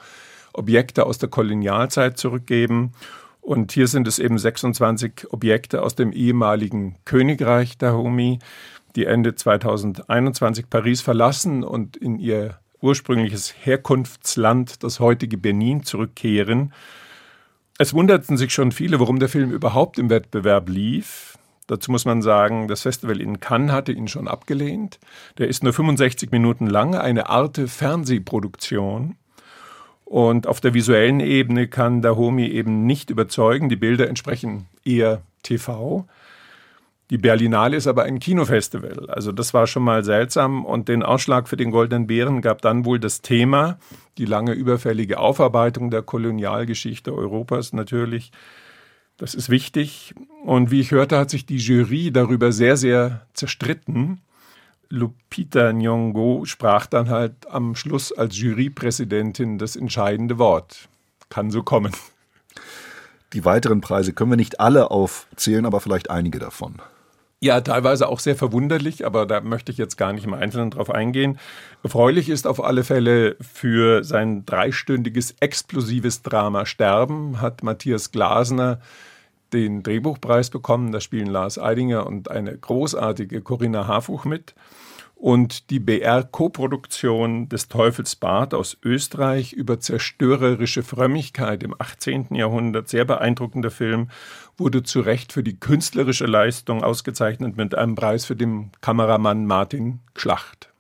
Objekte 0.53 1.05
aus 1.05 1.17
der 1.17 1.27
Kolonialzeit 1.27 2.17
zurückgeben. 2.17 2.93
Und 3.41 3.73
hier 3.73 3.87
sind 3.87 4.07
es 4.07 4.17
eben 4.17 4.37
26 4.37 5.33
Objekte 5.33 5.81
aus 5.81 5.95
dem 5.95 6.13
ehemaligen 6.13 6.95
Königreich 7.03 7.77
Dahomey 7.77 8.39
die 8.96 9.05
Ende 9.05 9.36
2021 9.36 10.69
Paris 10.69 11.01
verlassen 11.01 11.63
und 11.63 11.98
in 11.98 12.19
ihr 12.19 12.60
ursprüngliches 12.81 13.53
Herkunftsland, 13.63 14.84
das 14.84 15.00
heutige 15.00 15.38
Benin, 15.38 15.84
zurückkehren. 15.84 16.74
Es 17.77 17.93
wunderten 17.93 18.38
sich 18.38 18.53
schon 18.53 18.72
viele, 18.72 19.00
warum 19.00 19.19
der 19.19 19.29
Film 19.29 19.51
überhaupt 19.51 20.00
im 20.00 20.10
Wettbewerb 20.10 20.69
lief. 20.69 21.38
Dazu 21.67 21.91
muss 21.91 22.05
man 22.05 22.22
sagen, 22.22 22.67
das 22.67 22.81
Festival 22.81 23.22
in 23.22 23.39
Cannes 23.39 23.72
hatte 23.72 23.91
ihn 23.91 24.08
schon 24.08 24.27
abgelehnt. 24.27 25.00
Der 25.38 25.48
ist 25.48 25.63
nur 25.63 25.72
65 25.72 26.31
Minuten 26.31 26.67
lang, 26.67 26.96
eine 26.96 27.29
Art 27.29 27.58
Fernsehproduktion. 27.58 29.15
Und 30.03 30.48
auf 30.48 30.60
der 30.62 30.74
visuellen 30.74 31.19
Ebene 31.19 31.67
kann 31.67 32.01
Dahomey 32.01 32.48
eben 32.48 32.88
nicht 32.88 33.12
überzeugen. 33.12 33.69
Die 33.69 33.75
Bilder 33.75 34.10
entsprechen 34.10 34.65
eher 34.84 35.22
TV. 35.43 36.08
Die 37.09 37.17
Berlinale 37.17 37.75
ist 37.75 37.87
aber 37.87 38.03
ein 38.03 38.19
Kinofestival. 38.19 39.09
Also 39.09 39.31
das 39.31 39.53
war 39.53 39.65
schon 39.65 39.83
mal 39.83 40.03
seltsam. 40.03 40.63
Und 40.63 40.87
den 40.89 41.01
Ausschlag 41.01 41.47
für 41.47 41.57
den 41.57 41.71
Goldenen 41.71 42.05
Bären 42.05 42.41
gab 42.41 42.61
dann 42.61 42.85
wohl 42.85 42.99
das 42.99 43.21
Thema, 43.21 43.79
die 44.19 44.25
lange 44.25 44.53
überfällige 44.53 45.17
Aufarbeitung 45.19 45.89
der 45.89 46.03
Kolonialgeschichte 46.03 47.13
Europas 47.13 47.73
natürlich. 47.73 48.31
Das 49.17 49.33
ist 49.33 49.49
wichtig. 49.49 50.13
Und 50.43 50.69
wie 50.69 50.81
ich 50.81 50.91
hörte, 50.91 51.17
hat 51.17 51.31
sich 51.31 51.47
die 51.47 51.57
Jury 51.57 52.11
darüber 52.11 52.51
sehr, 52.51 52.77
sehr 52.77 53.25
zerstritten. 53.33 54.21
Lupita 54.89 55.69
Nyong'o 55.69 56.45
sprach 56.45 56.85
dann 56.85 57.09
halt 57.09 57.47
am 57.49 57.75
Schluss 57.75 58.11
als 58.11 58.37
Jurypräsidentin 58.37 59.57
das 59.57 59.75
entscheidende 59.75 60.37
Wort. 60.37 60.87
Kann 61.29 61.49
so 61.49 61.63
kommen. 61.63 61.91
Die 63.33 63.45
weiteren 63.45 63.81
Preise 63.81 64.13
können 64.13 64.31
wir 64.31 64.37
nicht 64.37 64.59
alle 64.59 64.89
aufzählen, 64.89 65.65
aber 65.65 65.79
vielleicht 65.79 66.09
einige 66.09 66.39
davon. 66.39 66.75
Ja, 67.41 67.62
teilweise 67.62 68.10
auch 68.10 68.19
sehr 68.19 68.36
verwunderlich, 68.36 69.05
aber 69.05 69.25
da 69.25 69.39
möchte 69.39 69.72
ich 69.72 69.77
jetzt 69.77 69.96
gar 69.96 70.12
nicht 70.12 70.25
im 70.25 70.34
Einzelnen 70.34 70.72
drauf 70.72 70.89
eingehen. 70.89 71.39
Erfreulich 71.84 72.27
ist 72.27 72.46
auf 72.46 72.62
alle 72.62 72.84
Fälle 72.84 73.38
für 73.39 74.03
sein 74.03 74.46
dreistündiges 74.46 75.36
explosives 75.39 76.22
Drama 76.22 76.65
Sterben 76.65 77.39
hat 77.39 77.63
Matthias 77.63 78.12
Glasner 78.12 78.81
den 79.53 79.84
Drehbuchpreis 79.84 80.50
bekommen. 80.50 80.91
Da 80.91 81.00
spielen 81.00 81.27
Lars 81.27 81.58
Eidinger 81.58 82.05
und 82.05 82.29
eine 82.29 82.58
großartige 82.58 83.41
Corinna 83.41 83.88
Harfuch 83.88 84.25
mit 84.25 84.53
und 85.19 85.69
die 85.69 85.79
BR-Koproduktion 85.79 87.49
des 87.49 87.67
Teufelsbad 87.67 88.53
aus 88.53 88.77
Österreich 88.83 89.51
über 89.51 89.81
zerstörerische 89.81 90.81
Frömmigkeit 90.81 91.61
im 91.61 91.75
18. 91.77 92.33
Jahrhundert, 92.35 92.88
sehr 92.88 93.03
beeindruckender 93.03 93.69
Film, 93.69 94.09
wurde 94.55 94.81
zu 94.81 95.01
Recht 95.01 95.33
für 95.33 95.43
die 95.43 95.59
künstlerische 95.59 96.25
Leistung 96.25 96.83
ausgezeichnet 96.83 97.57
mit 97.57 97.75
einem 97.75 97.95
Preis 97.95 98.23
für 98.23 98.38
den 98.38 98.71
Kameramann 98.79 99.45
Martin 99.45 99.99
Schlacht. 100.15 100.71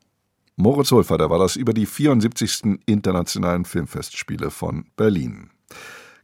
Moritz 0.55 0.91
Holfer, 0.91 1.29
war 1.29 1.39
das 1.39 1.57
über 1.57 1.73
die 1.73 1.85
74. 1.85 2.79
Internationalen 2.85 3.65
Filmfestspiele 3.65 4.51
von 4.51 4.85
Berlin. 4.95 5.49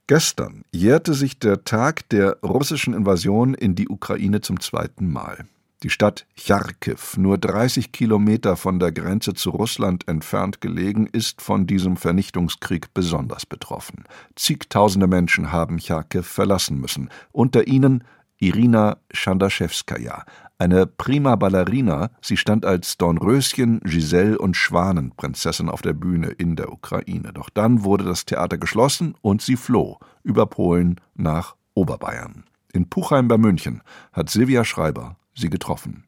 Gestern 0.08 0.64
jährte 0.72 1.14
sich 1.14 1.40
der 1.40 1.66
Tag 1.66 2.08
der 2.10 2.38
russischen 2.44 2.94
Invasion 2.94 3.54
in 3.54 3.76
die 3.76 3.90
Ukraine 3.90 4.40
zum 4.40 4.62
zweiten 4.62 5.12
Mal. 5.12 5.48
Die 5.86 5.92
Stadt 5.92 6.26
Charkiw, 6.36 6.98
nur 7.18 7.38
30 7.38 7.92
Kilometer 7.92 8.56
von 8.56 8.80
der 8.80 8.92
Grenze 8.92 9.36
zu 9.36 9.52
Russland 9.52 10.08
entfernt 10.08 10.60
gelegen, 10.60 11.06
ist 11.06 11.44
von 11.44 11.68
diesem 11.68 11.96
Vernichtungskrieg 11.96 12.92
besonders 12.96 13.46
betroffen. 13.46 14.06
Zigtausende 14.36 15.06
Menschen 15.06 15.52
haben 15.52 15.80
Charkiw 15.80 16.24
verlassen 16.24 16.80
müssen, 16.80 17.12
unter 17.32 17.68
ihnen 17.68 18.04
Irina 18.40 18.98
Chandaschewskaja, 19.14 20.26
eine 20.58 20.88
prima 20.88 21.36
Ballerina, 21.36 22.10
sie 22.20 22.38
stand 22.38 22.66
als 22.66 22.98
Dornröschen, 22.98 23.80
Giselle 23.82 24.40
und 24.40 24.58
Schwanenprinzessin 24.58 25.70
auf 25.70 25.84
der 25.84 25.94
Bühne 25.94 26.30
in 26.30 26.56
der 26.56 26.74
Ukraine. 26.74 27.32
Doch 27.32 27.52
dann 27.52 27.84
wurde 27.84 28.06
das 28.06 28.26
Theater 28.26 28.58
geschlossen 28.58 29.14
und 29.22 29.44
sie 29.44 29.56
floh 29.56 30.00
über 30.24 30.48
Polen 30.48 31.00
nach 31.14 31.56
Oberbayern. 31.76 32.46
In 32.74 32.90
Puchheim 32.90 33.28
bei 33.28 33.38
München 33.38 33.84
hat 34.14 34.32
Silvia 34.32 34.66
Schreiber 34.66 35.18
sie 35.36 35.50
getroffen. 35.50 36.06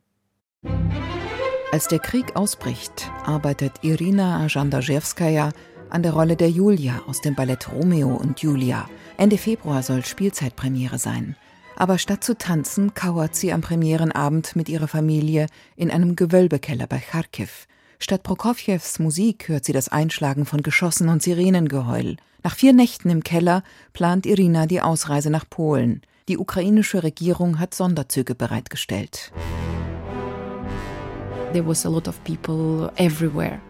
Als 1.72 1.88
der 1.88 2.00
Krieg 2.00 2.36
ausbricht, 2.36 3.12
arbeitet 3.26 3.74
Irina 3.82 4.48
Jandarzewskaja 4.48 5.52
an 5.90 6.04
der 6.04 6.14
Rolle 6.14 6.36
der 6.36 6.50
Julia 6.50 7.02
aus 7.08 7.22
dem 7.22 7.36
Ballett 7.36 7.72
Romeo 7.72 8.16
und 8.16 8.40
Julia. 8.42 8.90
Ende 9.18 9.38
Februar 9.38 9.84
soll 9.84 10.06
Spielzeitpremiere 10.06 10.98
sein. 10.98 11.36
Aber 11.76 11.98
statt 11.98 12.24
zu 12.24 12.38
tanzen, 12.38 12.94
kauert 12.94 13.36
sie 13.36 13.54
am 13.54 13.62
Premierenabend 13.62 14.56
mit 14.56 14.70
ihrer 14.70 14.88
Familie 14.88 15.48
in 15.76 15.92
einem 15.92 16.16
Gewölbekeller 16.16 16.88
bei 16.88 17.00
Kharkiv. 17.00 17.68
Statt 18.00 18.24
Prokofjews 18.24 19.00
Musik 19.00 19.48
hört 19.48 19.66
sie 19.66 19.74
das 19.74 19.90
Einschlagen 19.90 20.46
von 20.46 20.64
Geschossen 20.64 21.10
und 21.10 21.22
Sirenengeheul. 21.22 22.18
Nach 22.44 22.56
vier 22.56 22.74
Nächten 22.74 23.10
im 23.10 23.24
Keller 23.24 23.64
plant 23.94 24.26
Irina 24.26 24.66
die 24.68 24.82
Ausreise 24.82 25.30
nach 25.30 25.50
Polen. 25.50 26.02
Die 26.28 26.38
ukrainische 26.38 27.04
Regierung 27.04 27.58
hat 27.58 27.74
Sonderzüge 27.74 28.36
bereitgestellt. 28.36 29.32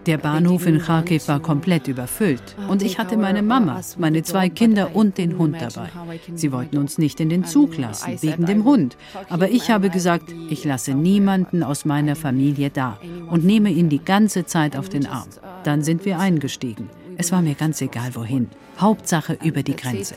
Der 0.08 0.18
Bahnhof 0.18 0.66
in 0.66 0.80
Kharkiv 0.80 1.28
war 1.28 1.40
komplett 1.40 1.88
überfüllt. 1.88 2.56
Und 2.68 2.82
ich 2.82 2.98
hatte 2.98 3.16
meine 3.16 3.44
Mama, 3.44 3.82
meine 4.00 4.24
zwei 4.24 4.50
Kinder 4.50 4.96
und 4.96 5.20
den 5.20 5.38
Hund 5.38 5.58
dabei. 5.62 5.90
Sie 6.34 6.52
wollten 6.52 6.80
uns 6.80 6.98
nicht 6.98 7.20
in 7.20 7.30
den 7.30 7.46
Zug 7.46 7.78
lassen, 7.78 8.20
wegen 8.22 8.48
dem 8.48 8.64
Hund. 8.64 8.98
Aber 9.30 9.52
ich 9.52 9.70
habe 9.70 9.92
gesagt, 9.92 10.34
ich 10.50 10.64
lasse 10.64 10.96
niemanden 10.96 11.62
aus 11.62 11.86
meiner 11.86 12.16
Familie 12.16 12.72
da 12.72 13.00
und 13.30 13.46
nehme 13.46 13.70
ihn 13.70 13.90
die 13.90 14.04
ganze 14.04 14.46
Zeit 14.46 14.76
auf 14.76 14.90
den 14.90 15.06
Arm. 15.06 15.30
Dann 15.64 15.84
sind 15.84 16.06
wir 16.06 16.18
eingestiegen. 16.18 16.90
Es 17.18 17.32
war 17.32 17.44
mir 17.44 17.54
ganz 17.54 17.82
egal 17.82 18.16
wohin. 18.16 18.50
Hauptsache 18.80 19.38
über 19.44 19.62
die 19.62 19.76
Grenze. 19.76 20.16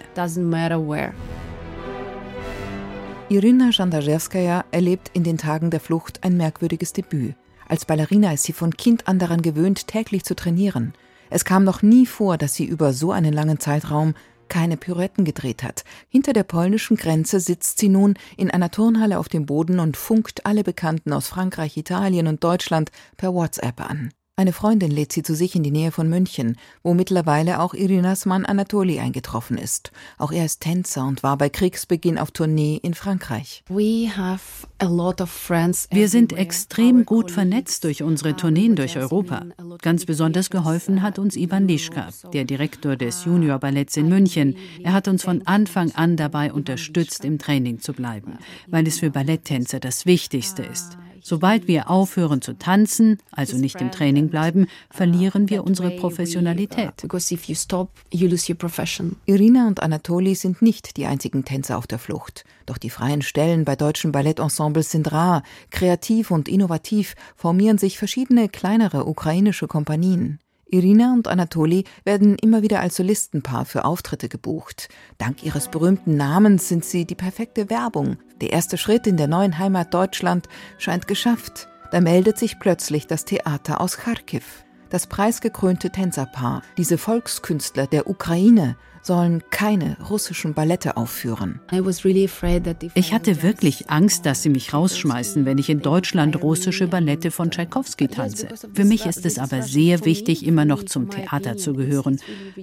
Irina 3.30 3.70
Jandarzewskaja 3.70 4.64
erlebt 4.72 5.12
in 5.14 5.22
den 5.22 5.38
Tagen 5.38 5.70
der 5.70 5.78
Flucht 5.78 6.24
ein 6.24 6.36
merkwürdiges 6.36 6.92
Debüt. 6.92 7.36
Als 7.68 7.84
Ballerina 7.84 8.32
ist 8.32 8.42
sie 8.42 8.52
von 8.52 8.76
Kind 8.76 9.06
an 9.06 9.20
daran 9.20 9.40
gewöhnt, 9.40 9.86
täglich 9.86 10.24
zu 10.24 10.34
trainieren. 10.34 10.94
Es 11.30 11.44
kam 11.44 11.62
noch 11.62 11.80
nie 11.80 12.06
vor, 12.06 12.38
dass 12.38 12.54
sie 12.54 12.64
über 12.64 12.92
so 12.92 13.12
einen 13.12 13.32
langen 13.32 13.60
Zeitraum 13.60 14.14
keine 14.48 14.76
Pirouetten 14.76 15.24
gedreht 15.24 15.62
hat. 15.62 15.84
Hinter 16.08 16.32
der 16.32 16.42
polnischen 16.42 16.96
Grenze 16.96 17.38
sitzt 17.38 17.78
sie 17.78 17.88
nun 17.88 18.14
in 18.36 18.50
einer 18.50 18.72
Turnhalle 18.72 19.20
auf 19.20 19.28
dem 19.28 19.46
Boden 19.46 19.78
und 19.78 19.96
funkt 19.96 20.44
alle 20.44 20.64
Bekannten 20.64 21.12
aus 21.12 21.28
Frankreich, 21.28 21.76
Italien 21.76 22.26
und 22.26 22.42
Deutschland 22.42 22.90
per 23.16 23.32
WhatsApp 23.32 23.80
an. 23.80 24.10
Eine 24.40 24.54
Freundin 24.54 24.90
lädt 24.90 25.12
sie 25.12 25.22
zu 25.22 25.34
sich 25.34 25.54
in 25.54 25.62
die 25.62 25.70
Nähe 25.70 25.92
von 25.92 26.08
München, 26.08 26.56
wo 26.82 26.94
mittlerweile 26.94 27.60
auch 27.60 27.74
Irinas 27.74 28.24
Mann 28.24 28.46
Anatoli 28.46 28.98
eingetroffen 28.98 29.58
ist. 29.58 29.92
Auch 30.16 30.32
er 30.32 30.46
ist 30.46 30.62
Tänzer 30.62 31.06
und 31.06 31.22
war 31.22 31.36
bei 31.36 31.50
Kriegsbeginn 31.50 32.16
auf 32.16 32.30
Tournee 32.30 32.80
in 32.82 32.94
Frankreich. 32.94 33.62
Wir 33.68 34.08
sind 36.08 36.32
extrem 36.32 37.04
gut 37.04 37.30
vernetzt 37.30 37.84
durch 37.84 38.02
unsere 38.02 38.34
Tourneen 38.34 38.76
durch 38.76 38.96
Europa. 38.96 39.44
Ganz 39.82 40.06
besonders 40.06 40.48
geholfen 40.48 41.02
hat 41.02 41.18
uns 41.18 41.36
Ivan 41.36 41.68
Lischka, 41.68 42.08
der 42.32 42.46
Direktor 42.46 42.96
des 42.96 43.26
Juniorballetts 43.26 43.98
in 43.98 44.08
München. 44.08 44.56
Er 44.82 44.94
hat 44.94 45.06
uns 45.06 45.22
von 45.22 45.46
Anfang 45.46 45.92
an 45.92 46.16
dabei 46.16 46.50
unterstützt, 46.50 47.26
im 47.26 47.38
Training 47.38 47.80
zu 47.80 47.92
bleiben, 47.92 48.38
weil 48.68 48.86
es 48.86 49.00
für 49.00 49.10
Balletttänzer 49.10 49.80
das 49.80 50.06
Wichtigste 50.06 50.62
ist. 50.62 50.96
Sobald 51.22 51.68
wir 51.68 51.90
aufhören 51.90 52.42
zu 52.42 52.54
tanzen, 52.54 53.18
also 53.30 53.56
nicht 53.56 53.80
im 53.80 53.90
Training 53.90 54.28
bleiben, 54.28 54.66
verlieren 54.90 55.50
wir 55.50 55.64
unsere 55.64 55.90
Professionalität. 55.90 56.92
Irina 59.26 59.66
und 59.66 59.82
Anatoli 59.82 60.34
sind 60.34 60.62
nicht 60.62 60.96
die 60.96 61.06
einzigen 61.06 61.44
Tänzer 61.44 61.78
auf 61.78 61.86
der 61.86 61.98
Flucht. 61.98 62.44
Doch 62.66 62.78
die 62.78 62.90
freien 62.90 63.22
Stellen 63.22 63.64
bei 63.64 63.76
deutschen 63.76 64.12
Ballettensembles 64.12 64.90
sind 64.90 65.12
rar. 65.12 65.42
Kreativ 65.70 66.30
und 66.30 66.48
innovativ 66.48 67.14
formieren 67.36 67.78
sich 67.78 67.98
verschiedene 67.98 68.48
kleinere 68.48 69.06
ukrainische 69.06 69.66
Kompanien. 69.66 70.38
Irina 70.70 71.12
und 71.12 71.28
Anatoli 71.28 71.84
werden 72.04 72.36
immer 72.36 72.62
wieder 72.62 72.80
als 72.80 72.96
Solistenpaar 72.96 73.64
für 73.64 73.84
Auftritte 73.84 74.28
gebucht. 74.28 74.88
Dank 75.18 75.42
ihres 75.42 75.68
berühmten 75.68 76.16
Namens 76.16 76.68
sind 76.68 76.84
sie 76.84 77.04
die 77.04 77.14
perfekte 77.14 77.70
Werbung. 77.70 78.16
Der 78.40 78.52
erste 78.52 78.78
Schritt 78.78 79.06
in 79.06 79.16
der 79.16 79.28
neuen 79.28 79.58
Heimat 79.58 79.92
Deutschland 79.92 80.48
scheint 80.78 81.06
geschafft. 81.08 81.68
Da 81.90 82.00
meldet 82.00 82.38
sich 82.38 82.58
plötzlich 82.58 83.06
das 83.06 83.24
Theater 83.24 83.80
aus 83.80 83.96
Kharkiv. 83.96 84.64
Das 84.90 85.06
preisgekrönte 85.06 85.90
Tänzerpaar, 85.90 86.62
diese 86.76 86.98
Volkskünstler 86.98 87.86
der 87.86 88.08
Ukraine, 88.08 88.76
sollen 89.02 89.42
keine 89.50 89.96
russischen 90.08 90.54
Ballette 90.54 90.96
aufführen. 90.96 91.60
Ich 92.94 93.12
hatte 93.12 93.42
wirklich 93.42 93.90
Angst, 93.90 94.26
dass 94.26 94.42
sie 94.42 94.48
mich 94.48 94.72
rausschmeißen, 94.72 95.44
wenn 95.44 95.58
ich 95.58 95.70
in 95.70 95.80
Deutschland 95.80 96.42
russische 96.42 96.86
Ballette 96.86 97.30
von 97.30 97.50
Tschaikowski 97.50 98.08
tanze. 98.08 98.48
Für 98.72 98.84
mich 98.84 99.06
ist 99.06 99.24
es 99.26 99.38
aber 99.38 99.62
sehr 99.62 100.04
wichtig, 100.04 100.46
immer 100.46 100.64
noch 100.64 100.84
zum 100.84 101.10
Theater 101.10 101.56
zu 101.56 101.74
gehören. 101.74 102.20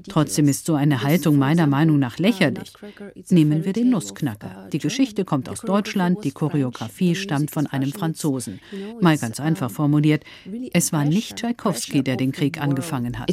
Trotzdem 0.10 0.48
ist 0.48 0.66
so 0.66 0.76
eine 0.76 1.04
Haltung 1.04 1.38
meiner 1.38 1.68
Meinung 1.68 2.00
nach 2.00 2.18
lächerlich. 2.18 2.74
Nehmen 3.30 3.66
wir 3.66 3.74
den 3.74 3.90
Nussknacker. 3.90 4.68
Die 4.72 4.80
Geschichte 4.80 5.26
kommt 5.26 5.50
aus 5.50 5.62
Deutschland, 5.62 6.24
die 6.24 6.32
Choreografie 6.32 7.16
stammt 7.16 7.52
von 7.52 7.68
einem 7.68 7.92
Franzosen. 7.92 8.60
Mal 9.02 9.18
ganz 9.18 9.40
einfach 9.40 9.72
formuliert, 9.72 10.24
es 10.74 10.94
war 10.94 11.06
nicht 11.06 11.38
Tschaikowski, 11.38 12.04
der 12.04 12.18
den 12.18 12.32
Krieg 12.32 12.62
angefangen 12.62 13.20
hat. 13.20 13.30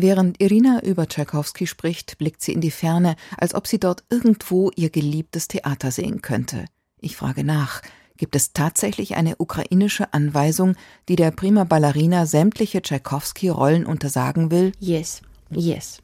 Während 0.00 0.40
Irina 0.40 0.80
über 0.84 1.08
Tschaikowski 1.08 1.66
spricht, 1.66 2.18
blickt 2.18 2.40
sie 2.40 2.52
in 2.52 2.60
die 2.60 2.70
Ferne, 2.70 3.16
als 3.36 3.52
ob 3.56 3.66
sie 3.66 3.80
dort 3.80 4.04
irgendwo 4.10 4.70
ihr 4.76 4.90
geliebtes 4.90 5.48
Theater 5.48 5.90
sehen 5.90 6.22
könnte. 6.22 6.66
Ich 7.00 7.16
frage 7.16 7.42
nach, 7.42 7.82
gibt 8.16 8.36
es 8.36 8.52
tatsächlich 8.52 9.16
eine 9.16 9.34
ukrainische 9.38 10.12
Anweisung, 10.14 10.76
die 11.08 11.16
der 11.16 11.32
Prima 11.32 11.64
Ballerina 11.64 12.26
sämtliche 12.26 12.80
Tschaikowski-Rollen 12.80 13.86
untersagen 13.86 14.52
will? 14.52 14.70
Yes, 14.78 15.20
yes. 15.50 15.98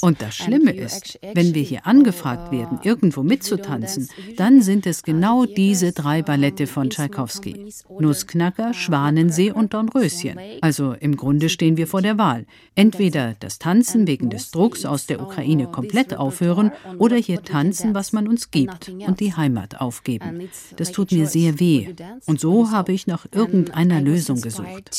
Und 0.00 0.22
das 0.22 0.36
Schlimme 0.36 0.72
ist, 0.72 1.18
wenn 1.34 1.54
wir 1.54 1.62
hier 1.62 1.86
angefragt 1.86 2.52
werden, 2.52 2.80
irgendwo 2.82 3.22
mitzutanzen, 3.22 4.08
dann 4.36 4.62
sind 4.62 4.86
es 4.86 5.02
genau 5.02 5.44
diese 5.44 5.92
drei 5.92 6.22
Ballette 6.22 6.66
von 6.66 6.90
Tschaikowski. 6.90 7.72
Nussknacker, 7.98 8.74
Schwanensee 8.74 9.52
und 9.52 9.74
Dornröschen. 9.74 10.38
Also 10.60 10.92
im 10.92 11.16
Grunde 11.16 11.48
stehen 11.48 11.76
wir 11.76 11.86
vor 11.86 12.02
der 12.02 12.18
Wahl. 12.18 12.46
Entweder 12.74 13.34
das 13.40 13.58
Tanzen 13.58 14.06
wegen 14.06 14.30
des 14.30 14.50
Drucks 14.50 14.84
aus 14.84 15.06
der 15.06 15.20
Ukraine 15.20 15.66
komplett 15.66 16.16
aufhören 16.16 16.72
oder 16.98 17.16
hier 17.16 17.42
tanzen, 17.42 17.94
was 17.94 18.12
man 18.12 18.28
uns 18.28 18.50
gibt 18.50 18.88
und 18.88 19.20
die 19.20 19.34
Heimat 19.34 19.80
aufgeben. 19.80 20.48
Das 20.76 20.92
tut 20.92 21.12
mir 21.12 21.26
sehr 21.26 21.60
weh. 21.60 21.94
Und 22.26 22.40
so 22.40 22.70
habe 22.70 22.92
ich 22.92 23.06
nach 23.06 23.26
irgendeiner 23.32 24.00
Lösung 24.00 24.40
gesucht 24.40 24.90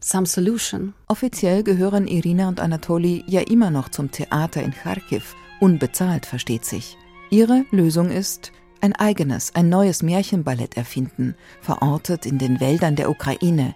some 0.00 0.26
solution. 0.26 0.94
Offiziell 1.08 1.62
gehören 1.62 2.06
Irina 2.06 2.48
und 2.48 2.60
Anatoli 2.60 3.24
ja 3.26 3.40
immer 3.40 3.70
noch 3.70 3.88
zum 3.88 4.10
Theater 4.10 4.62
in 4.62 4.72
Kharkiv, 4.72 5.34
unbezahlt, 5.60 6.26
versteht 6.26 6.64
sich. 6.64 6.96
Ihre 7.30 7.64
Lösung 7.70 8.10
ist, 8.10 8.52
ein 8.80 8.94
eigenes, 8.94 9.54
ein 9.54 9.68
neues 9.68 10.02
Märchenballett 10.02 10.76
erfinden, 10.76 11.34
verortet 11.60 12.26
in 12.26 12.38
den 12.38 12.60
Wäldern 12.60 12.96
der 12.96 13.10
Ukraine. 13.10 13.74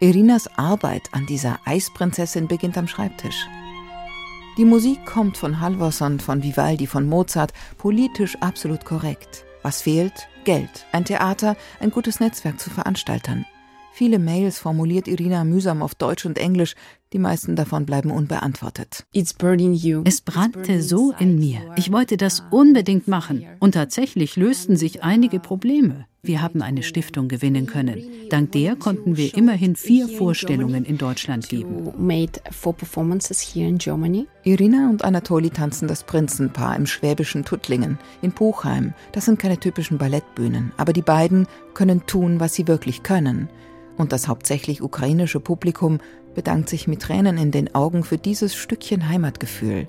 Irinas 0.00 0.48
Arbeit 0.58 1.02
an 1.12 1.26
dieser 1.26 1.60
Eisprinzessin 1.64 2.48
beginnt 2.48 2.76
am 2.76 2.88
Schreibtisch. 2.88 3.46
Die 4.56 4.64
Musik 4.64 5.06
kommt 5.06 5.36
von 5.36 5.60
Halvorson, 5.60 6.18
von 6.20 6.42
Vivaldi, 6.42 6.86
von 6.86 7.06
Mozart, 7.06 7.52
politisch 7.78 8.36
absolut 8.40 8.84
korrekt. 8.84 9.44
Was 9.62 9.82
fehlt? 9.82 10.28
Geld. 10.44 10.86
Ein 10.92 11.04
Theater, 11.04 11.56
ein 11.80 11.90
gutes 11.90 12.18
Netzwerk 12.18 12.58
zu 12.58 12.70
Veranstaltern. 12.70 13.46
Viele 14.00 14.18
Mails 14.18 14.58
formuliert 14.58 15.08
Irina 15.08 15.44
mühsam 15.44 15.82
auf 15.82 15.94
Deutsch 15.94 16.24
und 16.24 16.38
Englisch, 16.38 16.74
die 17.12 17.18
meisten 17.18 17.54
davon 17.54 17.84
bleiben 17.84 18.10
unbeantwortet. 18.10 19.04
Es 19.12 20.22
brannte 20.22 20.82
so 20.82 21.12
in 21.18 21.38
mir. 21.38 21.60
Ich 21.76 21.92
wollte 21.92 22.16
das 22.16 22.42
unbedingt 22.50 23.08
machen. 23.08 23.44
Und 23.58 23.72
tatsächlich 23.72 24.36
lösten 24.36 24.76
sich 24.76 25.02
einige 25.02 25.38
Probleme. 25.38 26.06
Wir 26.22 26.40
haben 26.40 26.62
eine 26.62 26.82
Stiftung 26.82 27.28
gewinnen 27.28 27.66
können. 27.66 28.02
Dank 28.30 28.52
der 28.52 28.74
konnten 28.74 29.18
wir 29.18 29.36
immerhin 29.36 29.76
vier 29.76 30.08
Vorstellungen 30.08 30.86
in 30.86 30.96
Deutschland 30.96 31.50
geben. 31.50 31.92
Irina 34.44 34.88
und 34.88 35.04
Anatoli 35.04 35.50
tanzen 35.50 35.88
das 35.88 36.04
Prinzenpaar 36.04 36.74
im 36.74 36.86
schwäbischen 36.86 37.44
Tuttlingen, 37.44 37.98
in 38.22 38.32
Buchheim. 38.32 38.94
Das 39.12 39.26
sind 39.26 39.38
keine 39.38 39.60
typischen 39.60 39.98
Ballettbühnen, 39.98 40.72
aber 40.78 40.94
die 40.94 41.02
beiden 41.02 41.46
können 41.74 42.06
tun, 42.06 42.40
was 42.40 42.54
sie 42.54 42.66
wirklich 42.66 43.02
können 43.02 43.50
und 44.00 44.12
das 44.12 44.28
hauptsächlich 44.28 44.82
ukrainische 44.82 45.40
Publikum 45.40 46.00
bedankt 46.34 46.68
sich 46.68 46.88
mit 46.88 47.02
Tränen 47.02 47.38
in 47.38 47.50
den 47.50 47.74
Augen 47.74 48.02
für 48.02 48.18
dieses 48.18 48.54
Stückchen 48.54 49.08
Heimatgefühl. 49.08 49.88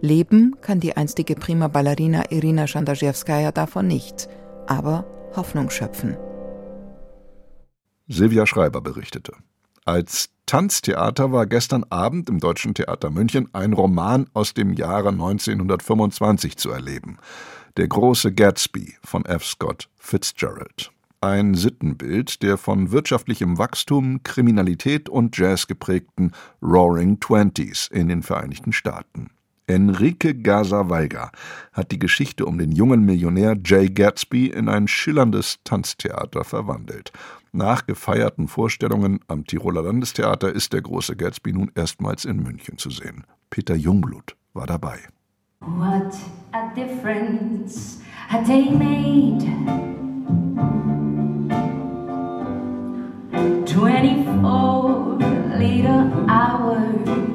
Leben 0.00 0.56
kann 0.60 0.80
die 0.80 0.96
einstige 0.96 1.36
Prima 1.36 1.68
Ballerina 1.68 2.30
Irina 2.30 2.66
Schandarzewskaja 2.66 3.52
davon 3.52 3.86
nicht, 3.86 4.28
aber 4.66 5.06
Hoffnung 5.36 5.70
schöpfen. 5.70 6.16
Silvia 8.08 8.46
Schreiber 8.46 8.80
berichtete. 8.80 9.32
Als 9.84 10.30
Tanztheater 10.46 11.32
war 11.32 11.46
gestern 11.46 11.84
Abend 11.88 12.28
im 12.28 12.40
Deutschen 12.40 12.74
Theater 12.74 13.10
München 13.10 13.48
ein 13.52 13.72
Roman 13.72 14.28
aus 14.34 14.54
dem 14.54 14.72
Jahre 14.74 15.10
1925 15.10 16.56
zu 16.56 16.70
erleben. 16.70 17.18
Der 17.76 17.88
große 17.88 18.32
Gatsby 18.32 18.96
von 19.02 19.24
F. 19.24 19.44
Scott 19.44 19.88
Fitzgerald 19.96 20.92
ein 21.22 21.54
Sittenbild 21.54 22.42
der 22.42 22.58
von 22.58 22.90
wirtschaftlichem 22.90 23.58
Wachstum, 23.58 24.22
Kriminalität 24.24 25.08
und 25.08 25.36
Jazz 25.38 25.66
geprägten 25.66 26.32
Roaring 26.60 27.20
Twenties 27.20 27.88
in 27.92 28.08
den 28.08 28.22
Vereinigten 28.22 28.72
Staaten. 28.72 29.30
Enrique 29.68 30.34
Gaza-Weiger 30.34 31.30
hat 31.72 31.92
die 31.92 31.98
Geschichte 31.98 32.44
um 32.44 32.58
den 32.58 32.72
jungen 32.72 33.04
Millionär 33.04 33.56
Jay 33.64 33.88
Gatsby 33.88 34.48
in 34.48 34.68
ein 34.68 34.88
schillerndes 34.88 35.60
Tanztheater 35.62 36.42
verwandelt. 36.42 37.12
Nach 37.52 37.86
gefeierten 37.86 38.48
Vorstellungen 38.48 39.20
am 39.28 39.46
Tiroler 39.46 39.82
Landestheater 39.82 40.52
ist 40.52 40.72
der 40.72 40.82
große 40.82 41.16
Gatsby 41.16 41.52
nun 41.52 41.70
erstmals 41.74 42.24
in 42.24 42.42
München 42.42 42.78
zu 42.78 42.90
sehen. 42.90 43.24
Peter 43.50 43.76
Jungblut 43.76 44.36
war 44.52 44.66
dabei. 44.66 44.98
What 45.60 46.16
a 46.52 46.74
difference 46.74 48.00
a 48.30 48.42
day 48.42 48.70
made. 48.70 49.46
24 53.74 55.18
little 55.58 56.12
hours. 56.28 57.32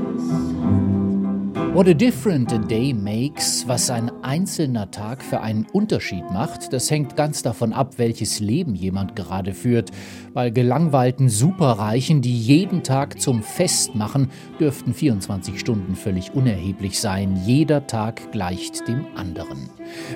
What 1.74 1.88
a 1.88 1.94
different 1.94 2.52
a 2.54 2.58
day 2.58 2.94
makes, 2.94 3.68
was 3.68 3.90
ein 3.90 4.12
einzelner 4.24 4.90
Tag 4.90 5.24
für 5.24 5.42
einen 5.42 5.66
Unterschied 5.74 6.24
macht, 6.32 6.74
das 6.74 6.90
hängt 6.90 7.16
ganz 7.16 7.44
davon 7.44 7.74
ab, 7.74 7.96
welches 7.98 8.40
Leben 8.40 8.74
jemand 8.76 9.16
gerade 9.16 9.54
führt. 9.54 9.92
Bei 10.34 10.50
gelangweilten 10.50 11.30
Superreichen, 11.30 12.22
die 12.22 12.36
jeden 12.36 12.84
Tag 12.84 13.22
zum 13.22 13.44
Fest 13.44 13.94
machen, 13.96 14.30
dürften 14.60 14.94
24 14.94 15.60
Stunden 15.60 15.96
völlig 15.96 16.34
unerheblich 16.34 17.00
sein. 17.00 17.40
Jeder 17.46 17.86
Tag 17.86 18.32
gleicht 18.32 18.88
dem 18.88 19.06
anderen. 19.16 19.70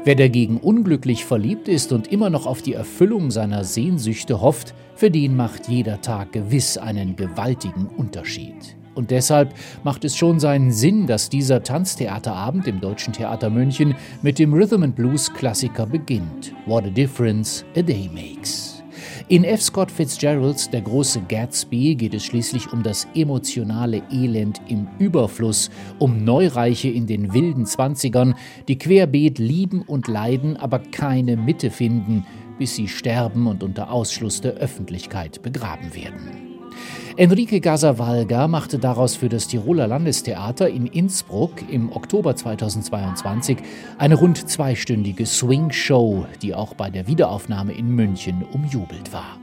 Wer 0.04 0.16
dagegen 0.16 0.58
unglücklich 0.58 1.26
verliebt 1.26 1.68
ist 1.68 1.92
und 1.92 2.12
immer 2.12 2.30
noch 2.30 2.46
auf 2.46 2.62
die 2.62 2.74
Erfüllung 2.74 3.30
seiner 3.30 3.64
Sehnsüchte 3.64 4.42
hofft, 4.42 4.74
für 5.02 5.10
den 5.10 5.36
macht 5.36 5.68
jeder 5.68 6.00
Tag 6.00 6.32
gewiss 6.32 6.78
einen 6.78 7.16
gewaltigen 7.16 7.88
Unterschied. 7.88 8.78
Und 8.94 9.10
deshalb 9.10 9.56
macht 9.84 10.06
es 10.06 10.16
schon 10.16 10.40
seinen 10.40 10.72
Sinn, 10.72 11.08
dass 11.08 11.28
dieser 11.28 11.64
Tanztheaterabend 11.64 12.68
im 12.68 12.80
Deutschen 12.80 13.12
Theater 13.12 13.50
München 13.50 13.96
mit 14.22 14.38
dem 14.38 14.54
Rhythm 14.54 14.84
and 14.84 14.96
Blues 14.96 15.34
Klassiker 15.34 15.88
beginnt. 15.88 16.54
What 16.68 16.86
a 16.86 16.92
difference 16.92 17.66
a 17.76 17.82
day 17.82 18.12
makes. 18.14 18.84
In 19.28 19.44
F. 19.44 19.62
Scott 19.62 19.90
Fitzgeralds 19.90 20.70
Der 20.70 20.82
große 20.82 21.22
Gatsby 21.28 21.96
geht 21.96 22.14
es 22.14 22.26
schließlich 22.26 22.72
um 22.72 22.84
das 22.84 23.08
emotionale 23.16 24.04
Elend 24.12 24.62
im 24.68 24.88
Überfluss, 25.00 25.72
um 25.98 26.24
Neureiche 26.24 26.90
in 26.90 27.08
den 27.08 27.34
wilden 27.34 27.66
Zwanzigern, 27.66 28.36
die 28.68 28.78
querbeet 28.78 29.40
lieben 29.40 29.82
und 29.82 30.08
leiden, 30.08 30.58
aber 30.58 30.80
keine 30.80 31.38
Mitte 31.38 31.72
finden, 31.72 32.26
bis 32.62 32.76
sie 32.76 32.88
sterben 32.88 33.48
und 33.48 33.64
unter 33.64 33.90
Ausschluss 33.90 34.40
der 34.40 34.52
Öffentlichkeit 34.52 35.42
begraben 35.42 35.96
werden. 35.96 36.70
Enrique 37.18 37.60
Gasavalga 37.60 38.48
machte 38.48 38.78
daraus 38.78 39.16
für 39.16 39.30
das 39.30 39.48
Tiroler 39.48 39.88
Landestheater 39.88 40.70
in 40.70 40.86
Innsbruck 40.86 41.54
im 41.72 41.92
Oktober 41.92 42.36
2022 42.36 43.58
eine 43.98 44.14
rund 44.14 44.48
zweistündige 44.48 45.26
Swing-Show, 45.26 46.28
die 46.44 46.54
auch 46.54 46.76
bei 46.76 46.92
der 46.92 47.08
Wiederaufnahme 47.08 47.74
in 47.74 47.96
München 47.96 48.44
umjubelt 48.54 49.12
war. 49.12 49.40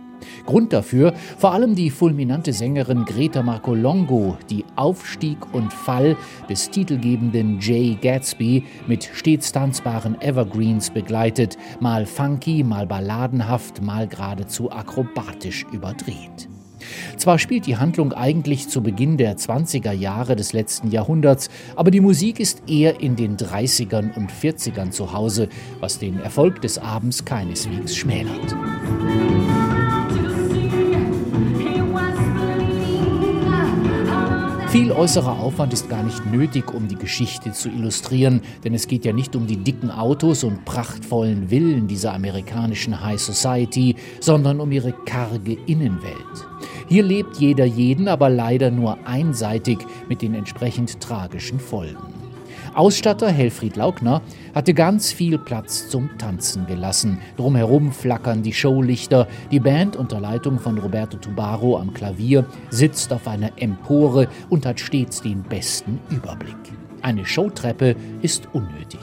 Grund 0.46 0.72
dafür 0.72 1.14
vor 1.38 1.52
allem 1.52 1.74
die 1.74 1.90
fulminante 1.90 2.52
Sängerin 2.52 3.04
Greta 3.04 3.42
Marcolongo, 3.42 4.36
die 4.50 4.64
Aufstieg 4.76 5.38
und 5.52 5.72
Fall 5.72 6.16
des 6.48 6.70
titelgebenden 6.70 7.60
Jay 7.60 7.96
Gatsby 8.00 8.64
mit 8.86 9.04
stets 9.12 9.52
tanzbaren 9.52 10.20
Evergreens 10.20 10.90
begleitet, 10.90 11.56
mal 11.80 12.06
funky, 12.06 12.64
mal 12.64 12.86
balladenhaft, 12.86 13.82
mal 13.82 14.06
geradezu 14.06 14.70
akrobatisch 14.70 15.66
überdreht. 15.72 16.48
Zwar 17.16 17.38
spielt 17.38 17.66
die 17.66 17.76
Handlung 17.76 18.12
eigentlich 18.12 18.68
zu 18.68 18.82
Beginn 18.82 19.16
der 19.16 19.36
20er 19.36 19.92
Jahre 19.92 20.36
des 20.36 20.52
letzten 20.52 20.90
Jahrhunderts, 20.90 21.48
aber 21.76 21.90
die 21.90 22.00
Musik 22.00 22.40
ist 22.40 22.62
eher 22.68 23.00
in 23.00 23.16
den 23.16 23.36
30ern 23.36 24.14
und 24.16 24.30
40ern 24.30 24.90
zu 24.90 25.12
Hause, 25.12 25.48
was 25.80 25.98
den 25.98 26.20
Erfolg 26.20 26.60
des 26.62 26.78
Abends 26.78 27.24
keineswegs 27.24 27.96
schmälert. 27.96 28.54
Viel 34.78 34.92
äußerer 34.92 35.40
Aufwand 35.40 35.72
ist 35.72 35.90
gar 35.90 36.04
nicht 36.04 36.24
nötig, 36.26 36.72
um 36.72 36.86
die 36.86 36.94
Geschichte 36.94 37.50
zu 37.50 37.68
illustrieren, 37.68 38.42
denn 38.62 38.74
es 38.74 38.86
geht 38.86 39.04
ja 39.04 39.12
nicht 39.12 39.34
um 39.34 39.44
die 39.44 39.56
dicken 39.56 39.90
Autos 39.90 40.44
und 40.44 40.64
prachtvollen 40.64 41.48
Villen 41.48 41.88
dieser 41.88 42.14
amerikanischen 42.14 43.02
High 43.02 43.20
Society, 43.20 43.96
sondern 44.20 44.60
um 44.60 44.70
ihre 44.70 44.92
karge 44.92 45.56
Innenwelt. 45.66 46.14
Hier 46.88 47.02
lebt 47.02 47.38
jeder 47.38 47.64
jeden, 47.64 48.06
aber 48.06 48.30
leider 48.30 48.70
nur 48.70 49.04
einseitig 49.04 49.78
mit 50.08 50.22
den 50.22 50.34
entsprechend 50.34 51.00
tragischen 51.00 51.58
Folgen. 51.58 52.17
Ausstatter 52.78 53.28
Helfried 53.28 53.74
Laugner 53.74 54.22
hatte 54.54 54.72
ganz 54.72 55.10
viel 55.10 55.36
Platz 55.36 55.88
zum 55.88 56.16
Tanzen 56.16 56.64
gelassen. 56.68 57.18
Drumherum 57.36 57.90
flackern 57.90 58.44
die 58.44 58.52
Showlichter. 58.52 59.26
Die 59.50 59.58
Band 59.58 59.96
unter 59.96 60.20
Leitung 60.20 60.60
von 60.60 60.78
Roberto 60.78 61.16
Tubaro 61.16 61.76
am 61.76 61.92
Klavier 61.92 62.46
sitzt 62.70 63.12
auf 63.12 63.26
einer 63.26 63.50
Empore 63.56 64.28
und 64.48 64.64
hat 64.64 64.78
stets 64.78 65.20
den 65.22 65.42
besten 65.42 65.98
Überblick. 66.08 66.54
Eine 67.02 67.26
Showtreppe 67.26 67.96
ist 68.22 68.48
unnötig. 68.52 69.00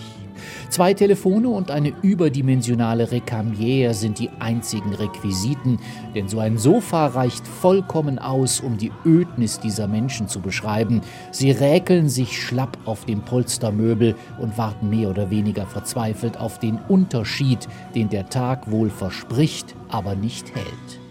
Zwei 0.76 0.94
Telefone 0.94 1.48
und 1.48 1.72
eine 1.72 1.94
überdimensionale 2.02 3.10
Rekamiere 3.10 3.94
sind 3.94 4.20
die 4.20 4.30
einzigen 4.40 4.94
Requisiten, 4.94 5.80
denn 6.14 6.28
so 6.28 6.40
ein 6.40 6.58
Sofa 6.58 7.08
reicht 7.08 7.48
vollkommen 7.48 8.20
aus, 8.20 8.60
um 8.60 8.78
die 8.78 8.92
Ödnis 9.06 9.58
dieser 9.62 9.88
Menschen 9.88 10.28
zu 10.28 10.42
beschreiben. 10.42 11.00
Sie 11.32 11.52
räkeln 11.52 12.10
sich 12.10 12.44
schlapp 12.44 12.78
auf 12.84 13.06
dem 13.06 13.22
Polstermöbel 13.22 14.16
und 14.38 14.58
warten 14.58 14.90
mehr 14.90 15.10
oder 15.10 15.30
weniger 15.30 15.66
verzweifelt 15.66 16.38
auf 16.42 16.60
den 16.60 16.78
Unterschied, 16.90 17.70
den 17.96 18.10
der 18.10 18.28
Tag 18.28 18.70
wohl 18.70 18.90
verspricht, 18.90 19.78
aber 19.88 20.14
nicht 20.14 20.54
hält. 20.56 21.05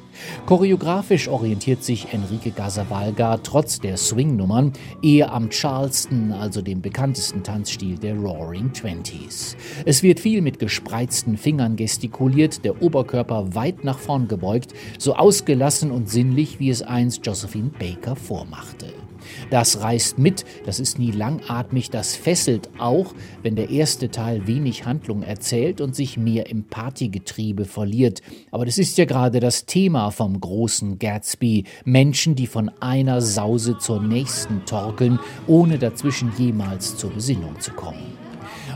Choreografisch 0.47 1.29
orientiert 1.29 1.83
sich 1.85 2.13
Enrique 2.13 2.51
Gasavalga 2.55 3.39
trotz 3.39 3.81
der 3.81 3.97
Swing-Nummern 3.97 4.73
eher 5.03 5.33
am 5.33 5.51
Charleston, 5.51 6.33
also 6.33 6.63
dem 6.63 6.81
bekanntesten 6.81 7.43
Tanzstil 7.43 7.99
der 7.99 8.15
Roaring 8.17 8.73
Twenties. 8.73 9.57
Es 9.85 10.03
wird 10.03 10.21
viel 10.21 10.43
mit 10.43 10.59
gespreizten 10.59 11.37
Fingern 11.37 11.77
gestikuliert, 11.77 12.65
der 12.65 12.83
Oberkörper 12.83 13.55
weit 13.55 13.85
nach 13.85 13.99
vorn 13.99 14.29
gebeugt, 14.29 14.75
so 14.99 15.15
ausgelassen 15.15 15.91
und 15.91 16.09
sinnlich, 16.09 16.61
wie 16.61 16.71
es 16.71 16.83
einst 16.83 17.27
Josephine 17.27 17.71
Baker 17.79 18.17
vormachte. 18.17 19.04
Das 19.51 19.81
reißt 19.81 20.19
mit, 20.19 20.45
das 20.65 20.81
ist 20.81 20.99
nie 20.99 21.11
langatmig, 21.11 21.91
das 21.91 22.17
fesselt 22.17 22.71
auch, 22.79 23.15
wenn 23.43 23.57
der 23.57 23.71
erste 23.71 24.11
Teil 24.11 24.47
wenig 24.47 24.87
Handlung 24.87 25.23
erzählt 25.23 25.81
und 25.81 25.95
sich 25.95 26.17
mehr 26.17 26.49
im 26.49 26.65
Partygetriebe 26.65 27.65
verliert. 27.65 28.21
Aber 28.51 28.65
das 28.65 28.79
ist 28.79 28.99
ja 28.99 29.05
gerade 29.05 29.41
das 29.41 29.67
Thema 29.67 30.11
vom 30.11 30.41
großen 30.41 30.99
Gatsby. 30.99 31.65
Menschen, 31.85 32.35
die 32.35 32.47
von 32.47 32.71
einer 32.81 33.21
Sause 33.21 33.79
zur 33.79 34.03
nächsten 34.03 34.65
torkeln, 34.65 35.19
ohne 35.47 35.79
dazwischen 35.79 36.33
jemals 36.39 36.97
zur 36.97 37.11
Besinnung 37.11 37.61
zu 37.61 37.73
kommen. 37.73 38.14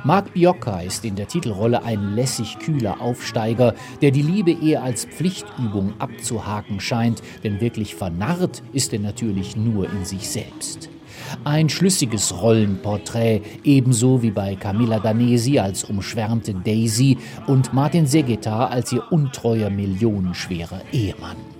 Mark 0.04 0.32
Biocca 0.34 0.80
ist 0.80 1.04
in 1.04 1.16
der 1.16 1.28
Titelrolle 1.28 1.82
ein 1.82 2.14
lässig 2.14 2.58
kühler 2.58 3.00
Aufsteiger, 3.00 3.74
der 4.00 4.10
die 4.10 4.22
Liebe 4.22 4.52
eher 4.52 4.82
als 4.82 5.04
Pflichtübung 5.04 5.94
abzuhaken 5.98 6.80
scheint, 6.80 7.22
denn 7.42 7.60
wirklich 7.60 7.94
vernarrt 7.94 8.62
ist 8.72 8.92
er 8.92 9.00
natürlich 9.00 9.56
nur 9.56 9.90
in 9.90 10.04
sich 10.04 10.28
selbst. 10.28 10.88
Ein 11.44 11.68
schlüssiges 11.68 12.40
Rollenporträt, 12.40 13.42
ebenso 13.64 14.22
wie 14.22 14.30
bei 14.30 14.54
Camilla 14.54 15.00
Danesi 15.00 15.58
als 15.58 15.84
umschwärmte 15.84 16.54
Daisy 16.54 17.18
und 17.46 17.72
Martin 17.72 18.06
Segeta 18.06 18.66
als 18.66 18.92
ihr 18.92 19.02
untreuer 19.10 19.68
millionenschwerer 19.68 20.80
Ehemann. 20.92 21.57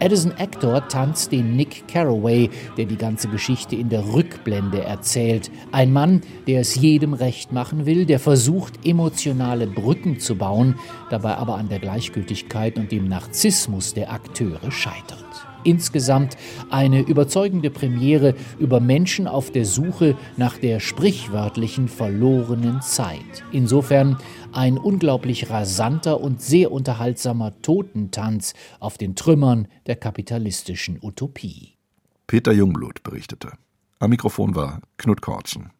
Addison 0.00 0.32
Actor 0.38 0.86
tanzt 0.88 1.32
den 1.32 1.56
Nick 1.56 1.88
Carraway, 1.88 2.50
der 2.76 2.86
die 2.86 2.96
ganze 2.96 3.28
Geschichte 3.28 3.76
in 3.76 3.88
der 3.88 4.12
Rückblende 4.12 4.82
erzählt. 4.82 5.50
Ein 5.72 5.92
Mann, 5.92 6.22
der 6.46 6.60
es 6.60 6.74
jedem 6.74 7.14
recht 7.14 7.52
machen 7.52 7.86
will, 7.86 8.06
der 8.06 8.18
versucht, 8.18 8.86
emotionale 8.86 9.66
Brücken 9.66 10.20
zu 10.20 10.36
bauen, 10.36 10.76
dabei 11.10 11.36
aber 11.36 11.56
an 11.56 11.68
der 11.68 11.78
Gleichgültigkeit 11.78 12.76
und 12.78 12.92
dem 12.92 13.08
Narzissmus 13.08 13.94
der 13.94 14.12
Akteure 14.12 14.70
scheitert. 14.70 15.24
Insgesamt 15.66 16.36
eine 16.70 17.00
überzeugende 17.00 17.70
Premiere 17.70 18.36
über 18.60 18.78
Menschen 18.78 19.26
auf 19.26 19.50
der 19.50 19.64
Suche 19.64 20.14
nach 20.36 20.58
der 20.58 20.78
sprichwörtlichen 20.78 21.88
verlorenen 21.88 22.80
Zeit. 22.82 23.42
Insofern 23.50 24.16
ein 24.52 24.78
unglaublich 24.78 25.50
rasanter 25.50 26.20
und 26.20 26.40
sehr 26.40 26.72
unterhaltsamer 26.72 27.60
Totentanz 27.62 28.54
auf 28.80 28.98
den 28.98 29.14
Trümmern 29.16 29.68
der 29.86 29.96
kapitalistischen 29.96 30.98
Utopie. 31.02 31.76
Peter 32.26 32.52
Jungblut 32.52 33.02
berichtete. 33.02 33.52
Am 33.98 34.10
Mikrofon 34.10 34.54
war 34.54 34.80
Knut 34.96 35.22
Kortzen. 35.22 35.70